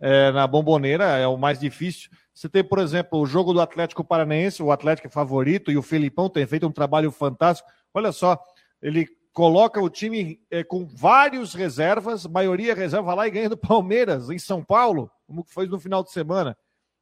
[0.00, 2.10] é, na Bomboneira, é o mais difícil.
[2.32, 5.82] Você tem, por exemplo, o jogo do Atlético Paranaense, o Atlético é favorito, e o
[5.82, 7.68] Felipão tem feito um trabalho fantástico.
[7.92, 8.38] Olha só,
[8.82, 14.30] ele coloca o time é, com vários reservas, maioria reserva lá e ganha do Palmeiras,
[14.30, 16.56] em São Paulo, como foi no final de semana.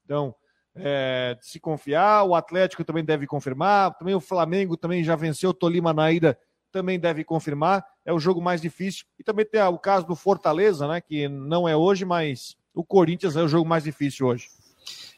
[0.04, 0.34] Então,
[0.74, 5.54] é, se confiar, o Atlético também deve confirmar, também o Flamengo também já venceu o
[5.54, 6.38] Tolima na ida
[6.72, 7.84] também deve confirmar.
[8.04, 9.04] É o jogo mais difícil.
[9.18, 11.00] E também tem o caso do Fortaleza, né?
[11.00, 14.48] Que não é hoje, mas o Corinthians é o jogo mais difícil hoje.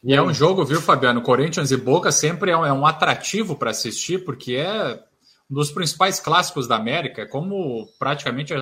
[0.03, 1.23] E é um jogo, viu, Fabiano?
[1.23, 5.03] Corinthians e Boca sempre é um, é atrativo para assistir, porque é
[5.51, 8.53] um dos principais clássicos da América, é como praticamente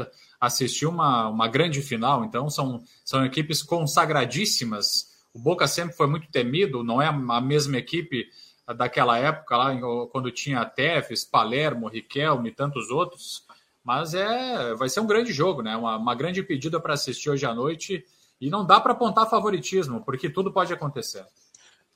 [0.40, 2.24] assistir uma, uma grande final.
[2.24, 5.10] Então, são, são equipes consagradíssimas.
[5.34, 8.26] O Boca sempre foi muito temido, não é a mesma equipe
[8.74, 9.78] daquela época, lá
[10.10, 13.46] quando tinha Tefes, Palermo, Riquelme e tantos outros.
[13.84, 15.76] Mas é, vai ser um grande jogo, né?
[15.76, 18.04] Uma, uma grande pedida para assistir hoje à noite.
[18.40, 21.24] E não dá para apontar favoritismo, porque tudo pode acontecer.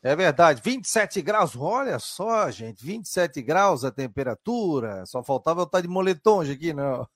[0.03, 5.05] É verdade, 27 graus, olha só, gente, 27 graus a temperatura.
[5.07, 7.09] Só faltava eu estar de moletom hoje aqui, não.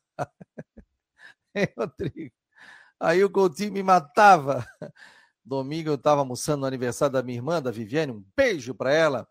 [2.99, 4.67] Aí o Coutinho me matava.
[5.45, 9.27] Domingo eu estava almoçando no aniversário da minha irmã, da Viviane, um beijo para ela.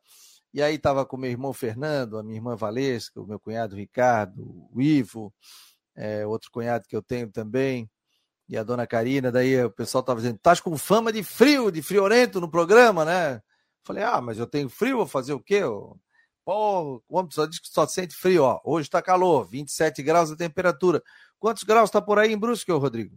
[0.54, 4.42] E aí estava com meu irmão Fernando, a minha irmã Valesca, o meu cunhado Ricardo,
[4.74, 5.34] o Ivo,
[5.96, 7.90] é, outro cunhado que eu tenho também,
[8.48, 9.32] e a dona Karina.
[9.32, 13.42] Daí o pessoal estava dizendo: estás com fama de frio, de friorento no programa, né?
[13.84, 15.62] Falei: ah, mas eu tenho frio, vou fazer o quê?
[16.44, 18.60] Pô, o homem só diz que só sente frio, ó.
[18.64, 21.04] Hoje está calor, 27 graus a temperatura.
[21.38, 23.16] Quantos graus está por aí em Brusque, Rodrigo?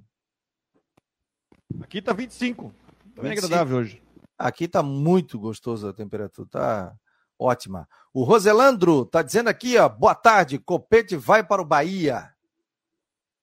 [1.80, 2.81] Aqui está 25.
[3.14, 4.02] Tá bem agradável hoje.
[4.38, 6.94] Aqui está muito gostoso a temperatura, tá
[7.38, 7.88] ótima.
[8.12, 12.30] O Roselandro tá dizendo aqui, ó, boa tarde, Copete vai para o Bahia.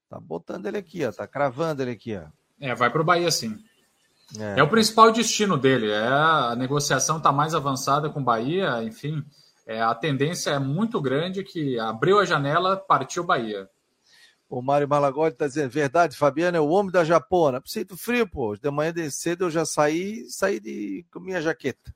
[0.10, 2.28] Tá botando ele aqui, ó, tá cravando ele aqui, ó.
[2.60, 3.58] É, vai para o Bahia sim.
[4.38, 4.60] É.
[4.60, 4.64] é.
[4.64, 5.90] o principal destino dele.
[5.90, 9.24] É a negociação está mais avançada com o Bahia, enfim,
[9.66, 13.70] é, a tendência é muito grande que abriu a janela, partiu o Bahia.
[14.50, 17.62] O Mário Malagoli está dizendo, verdade, Fabiano é o homem da Japona.
[17.66, 18.58] Sinto frio, pô.
[18.58, 21.94] De manhã de cedo eu já saí, saí de, com minha jaqueta.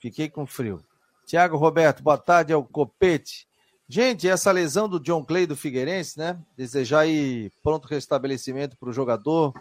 [0.00, 0.82] Fiquei com frio.
[1.26, 3.46] Tiago Roberto, boa tarde, é o Copete.
[3.86, 6.38] Gente, essa lesão do John Clay do Figueirense, né?
[6.56, 9.52] Desejar aí pronto restabelecimento para o jogador.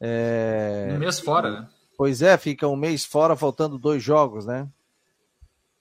[0.00, 0.88] É...
[0.94, 1.68] Um mês fora, né?
[1.98, 4.66] Pois é, fica um mês fora, faltando dois jogos, né?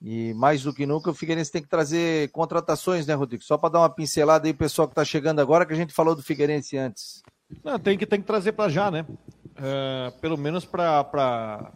[0.02, 3.44] E mais do que nunca, o Figueirense tem que trazer contratações, né, Rodrigo?
[3.44, 6.16] Só para dar uma pincelada aí, pessoal que está chegando agora, que a gente falou
[6.16, 7.22] do Figueirense antes.
[7.64, 9.06] Não, tem que, tem que trazer para já, né?
[9.56, 11.06] É, pelo menos para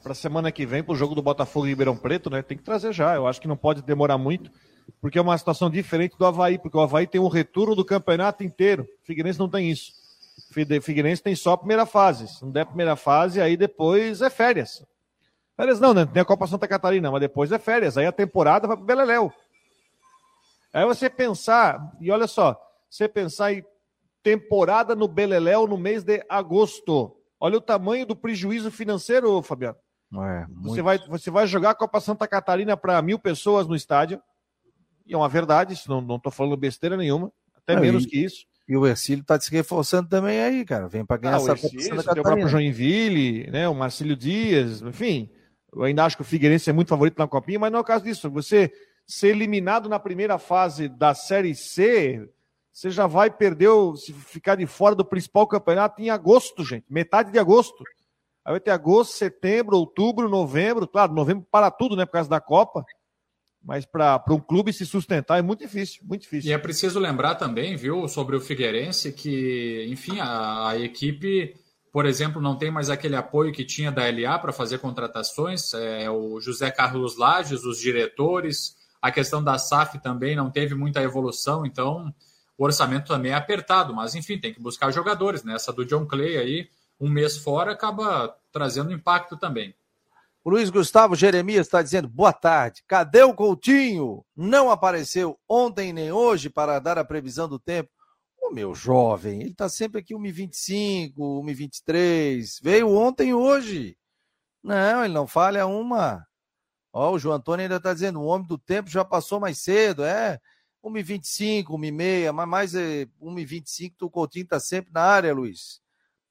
[0.03, 2.41] a semana que vem, para o jogo do Botafogo e Ribeirão Preto, né?
[2.41, 3.13] Tem que trazer já.
[3.13, 4.49] Eu acho que não pode demorar muito,
[4.99, 8.43] porque é uma situação diferente do Havaí, porque o Havaí tem um retorno do campeonato
[8.43, 8.87] inteiro.
[9.03, 9.91] O Figueirense não tem isso.
[10.81, 12.27] Figueirense tem só a primeira fase.
[12.27, 14.83] Se não der a primeira fase, aí depois é férias.
[15.55, 16.05] Férias não, né?
[16.05, 17.97] Tem a Copa Santa Catarina, mas depois é férias.
[17.97, 19.31] Aí a temporada vai pro Beleléu.
[20.73, 23.63] Aí você pensar, e olha só, você pensar em
[24.21, 27.15] temporada no Beleléu no mês de agosto.
[27.39, 29.77] Olha o tamanho do prejuízo financeiro, Fabiano.
[30.13, 34.21] É, você, vai, você vai jogar a Copa Santa Catarina para mil pessoas no estádio.
[35.05, 37.31] E é uma verdade, isso não estou falando besteira nenhuma.
[37.55, 38.45] Até não, menos e, que isso.
[38.67, 40.87] E o Ercílio está se reforçando também aí, cara.
[40.87, 42.21] Vem para ganhar ah, essa Copa Santa Catarina.
[42.21, 45.29] o próprio Joinville, né, o Marcílio Dias, enfim.
[45.75, 47.85] Eu ainda acho que o Figueirense é muito favorito na Copinha, mas não é o
[47.85, 48.29] caso disso.
[48.29, 48.71] Você
[49.05, 52.27] ser eliminado na primeira fase da Série C,
[52.71, 56.85] você já vai perder, se ficar de fora do principal campeonato em agosto, gente.
[56.89, 57.83] Metade de agosto.
[58.43, 60.87] Aí vai ter agosto, setembro, outubro, novembro.
[60.87, 62.05] Claro, novembro para tudo, né?
[62.05, 62.85] Por causa da Copa.
[63.61, 66.51] Mas para um clube se sustentar é muito difícil, muito difícil.
[66.51, 71.55] E é preciso lembrar também, viu, sobre o Figueirense, que, enfim, a, a equipe
[71.95, 75.73] por exemplo, não tem mais aquele apoio que tinha da LA para fazer contratações.
[75.73, 81.01] É, o José Carlos Lages, os diretores, a questão da SAF também não teve muita
[81.01, 82.13] evolução, então
[82.57, 85.55] o orçamento também é apertado, mas enfim, tem que buscar jogadores, né?
[85.55, 86.69] Essa do John Clay aí,
[86.99, 89.73] um mês fora, acaba trazendo impacto também.
[90.43, 92.83] O Luiz Gustavo Jeremias está dizendo: boa tarde.
[92.85, 94.21] Cadê o Coutinho?
[94.35, 97.89] Não apareceu ontem nem hoje para dar a previsão do tempo.
[98.45, 102.59] Ô, meu jovem, ele tá sempre aqui 1,25, 1,23.
[102.61, 103.97] Veio ontem e hoje.
[104.63, 106.23] Não, ele não falha uma.
[106.93, 110.03] Ó, o João Antônio ainda tá dizendo, o homem do tempo já passou mais cedo,
[110.03, 110.39] é.
[110.83, 115.81] 1,25, 1,6, mas mais 1,25, o Coutinho tá sempre na área, Luiz.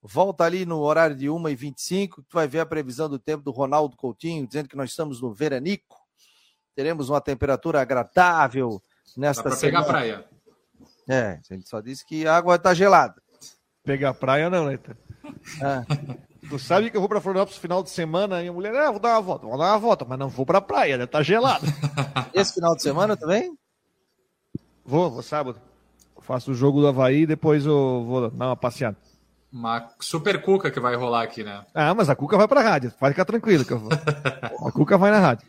[0.00, 3.96] Volta ali no horário de 1h25, tu vai ver a previsão do tempo do Ronaldo
[3.96, 5.96] Coutinho, dizendo que nós estamos no veranico.
[6.76, 8.80] Teremos uma temperatura agradável
[9.16, 9.78] nesta Dá pra semana.
[9.84, 10.33] pegar praia.
[11.08, 13.14] É, ele só disse que a água está gelada.
[13.84, 14.78] Pegar praia não, né?
[15.60, 16.24] É.
[16.48, 18.90] Tu sabe que eu vou para Florianópolis no final de semana e a mulher, ah,
[18.90, 21.06] vou dar uma volta, vou dar uma volta, mas não vou para praia, né?
[21.06, 21.66] Tá gelado.
[22.34, 23.56] Esse final de semana também?
[24.84, 25.60] Vou, vou sábado.
[26.20, 28.96] faço o jogo do Havaí depois eu vou dar uma passeada.
[29.50, 31.64] Uma super cuca que vai rolar aqui, né?
[31.72, 32.92] Ah, mas a cuca vai pra rádio.
[32.98, 33.90] Pode ficar tranquilo que eu vou.
[34.66, 35.46] a cuca vai na rádio.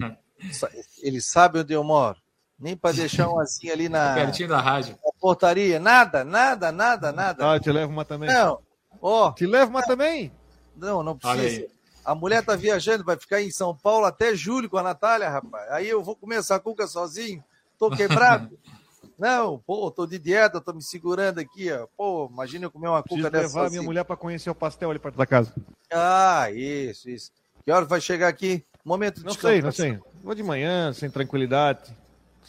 [1.01, 2.17] Ele sabe onde eu moro.
[2.57, 4.13] Nem para deixar um assim ali na.
[4.13, 4.97] Pertinho da rádio.
[5.03, 5.79] Na portaria.
[5.79, 7.53] Nada, nada, nada, nada.
[7.53, 8.29] Ah, te levo uma também.
[8.29, 8.59] Não.
[9.01, 9.27] Ó.
[9.27, 10.31] Oh, te levo uma também?
[10.75, 11.67] Não, não precisa.
[12.03, 15.71] A mulher tá viajando, vai ficar em São Paulo até julho com a Natália, rapaz.
[15.71, 17.43] Aí eu vou comer essa cuca sozinho.
[17.79, 18.57] Tô quebrado.
[19.17, 21.87] Não, pô, tô de dieta, tô me segurando aqui, ó.
[21.95, 23.47] Pô, imagina eu comer uma cuca Preciso dessa.
[23.47, 23.81] levar sozinho.
[23.81, 25.53] minha mulher para conhecer o pastel ali perto da casa.
[25.89, 27.31] Ah, isso, isso.
[27.63, 28.65] Que hora vai chegar aqui?
[28.83, 29.97] Momento de Não sei, não sei.
[30.21, 31.95] Vou de manhã, sem tranquilidade.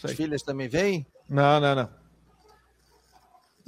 [0.02, 1.06] As filhas também vêm?
[1.28, 1.88] Não, não, não.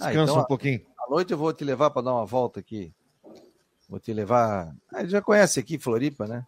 [0.00, 0.80] Ah, Descansa então, um pouquinho.
[0.98, 2.92] À noite eu vou te levar para dar uma volta aqui.
[3.88, 4.74] Vou te levar.
[4.92, 6.44] Ah, já conhece aqui Floripa, né?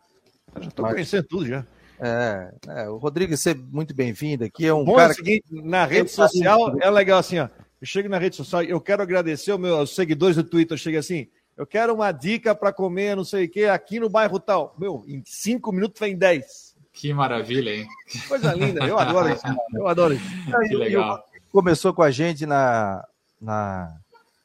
[0.55, 1.67] Eu já tô Mas- conhecendo tudo já.
[2.03, 4.67] É, é, o Rodrigo é muito bem-vindo aqui.
[4.67, 7.49] É um Bom é cara o seguinte, na rede social é legal assim, ó.
[7.81, 10.75] Eu chego na rede social, eu quero agradecer aos meus seguidores do Twitter.
[10.75, 14.09] Eu chego assim, eu quero uma dica para comer, não sei o quê, aqui no
[14.09, 14.75] bairro tal.
[14.79, 16.70] Meu, em cinco minutos vem dez.
[16.93, 17.89] Que maravilha, hein?
[18.29, 19.43] Coisa linda, eu adoro isso.
[19.73, 20.25] Eu adoro isso.
[20.69, 21.25] Que legal.
[21.53, 23.07] começou com a gente na,
[23.41, 23.97] na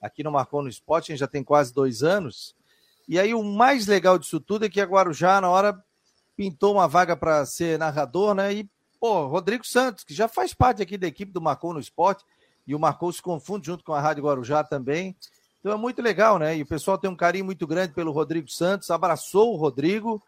[0.01, 2.55] aqui no Marcou no Esporte, a gente já tem quase dois anos.
[3.07, 5.83] E aí o mais legal disso tudo é que a Guarujá, na hora,
[6.35, 8.53] pintou uma vaga para ser narrador, né?
[8.53, 8.69] E,
[8.99, 12.23] pô, Rodrigo Santos, que já faz parte aqui da equipe do Marcou no Esporte,
[12.67, 15.15] e o Marcou se confunde junto com a Rádio Guarujá também.
[15.59, 16.57] Então é muito legal, né?
[16.57, 20.21] E o pessoal tem um carinho muito grande pelo Rodrigo Santos, abraçou o Rodrigo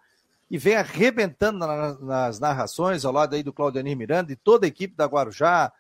[0.50, 4.70] e vem arrebentando na- nas narrações ao lado aí do Claudianir Miranda e toda a
[4.70, 5.72] equipe da Guarujá,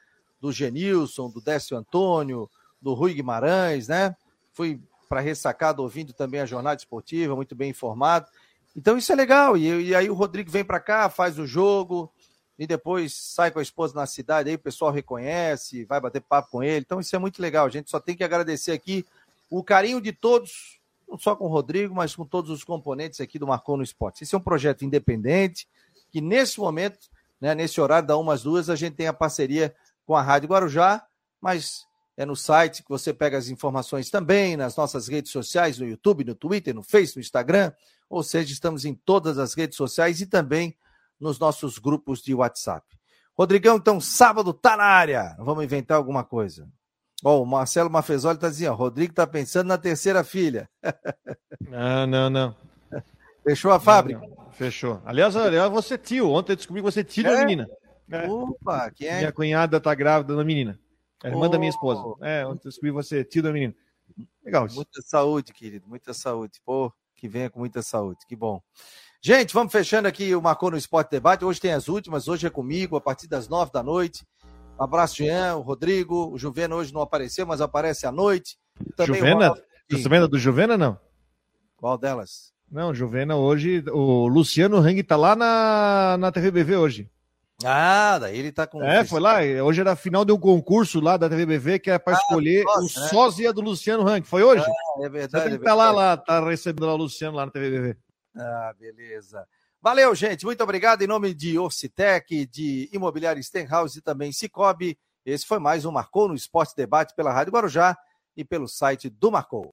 [0.41, 2.49] do Genilson, do Décio Antônio,
[2.81, 4.15] do Rui Guimarães, né?
[4.53, 8.27] Fui para ressacado ouvindo também a jornada esportiva, muito bem informado.
[8.75, 9.57] Então isso é legal.
[9.57, 12.11] E, e aí o Rodrigo vem para cá, faz o jogo
[12.59, 16.49] e depois sai com a esposa na cidade, aí o pessoal reconhece, vai bater papo
[16.51, 16.79] com ele.
[16.85, 17.65] Então isso é muito legal.
[17.65, 19.05] A gente só tem que agradecer aqui
[19.49, 20.76] o carinho de todos,
[21.07, 24.23] não só com o Rodrigo, mas com todos os componentes aqui do Marcou no Esporte.
[24.23, 25.67] Esse é um projeto independente
[26.09, 29.73] que nesse momento, né, nesse horário da umas duas, a gente tem a parceria
[30.05, 31.05] com a Rádio Guarujá,
[31.39, 31.85] mas
[32.15, 36.23] é no site que você pega as informações também, nas nossas redes sociais, no YouTube,
[36.23, 37.71] no Twitter, no Face, no Instagram,
[38.09, 40.75] ou seja, estamos em todas as redes sociais e também
[41.19, 42.85] nos nossos grupos de WhatsApp.
[43.37, 45.35] Rodrigão, então, sábado tá na área.
[45.37, 46.67] Vamos inventar alguma coisa.
[47.23, 50.69] Ó, o Marcelo Mafezoli tá dizendo, Rodrigo tá pensando na terceira filha.
[51.61, 52.55] Não, não, não.
[53.43, 54.19] Fechou a fábrica?
[54.21, 54.51] Não, não.
[54.51, 55.01] Fechou.
[55.05, 56.29] Aliás, aliás, você é tio.
[56.29, 57.31] Ontem eu descobri que você é tio É?
[57.31, 57.67] da menina.
[58.09, 58.27] É.
[58.27, 59.17] Opa, quem é?
[59.19, 60.79] Minha cunhada tá grávida da menina.
[61.23, 62.01] É a irmã da minha esposa.
[62.01, 62.17] Oh.
[62.23, 63.75] É, ontem eu descobri que você é tio da menina.
[64.43, 64.75] Legal isso.
[64.75, 66.61] Muita saúde, querido, muita saúde.
[66.65, 68.61] Pô, que venha com muita saúde, que bom.
[69.21, 71.43] Gente, vamos fechando aqui o Marcou no Esporte Debate.
[71.43, 74.25] Hoje tem as últimas, hoje é comigo, a partir das nove da noite.
[74.79, 76.31] Um abraço, Jean, o Rodrigo.
[76.31, 78.57] O Juvena hoje não apareceu, mas aparece à noite.
[78.95, 79.53] Também Juvena?
[79.89, 80.99] Você tá vendo do Juvena, não?
[81.77, 82.53] Qual delas?
[82.69, 87.09] Não, Juvena hoje, o Luciano Hang tá lá na, na TVBV hoje.
[87.65, 88.83] Ah, daí ele tá com.
[88.83, 89.37] É, foi lá.
[89.63, 92.99] Hoje era a final de um concurso lá da TVBV que é para escolher nossa,
[92.99, 93.09] o né?
[93.09, 94.27] sósia do Luciano Hang.
[94.27, 94.63] Foi hoje?
[94.63, 95.43] É Você verdade.
[95.45, 97.97] tem é que estar lá, lá, tá recebendo lá o Luciano lá na TVBV.
[98.35, 99.43] Ah, beleza.
[99.87, 100.43] Valeu, gente.
[100.43, 101.01] Muito obrigado.
[101.01, 104.99] Em nome de Orcitec, de Imobiliário Stenhouse e também Cicobi.
[105.25, 107.97] Esse foi mais um Marcou no Esporte Debate pela Rádio Guarujá
[108.35, 109.65] e pelo site do Marcou.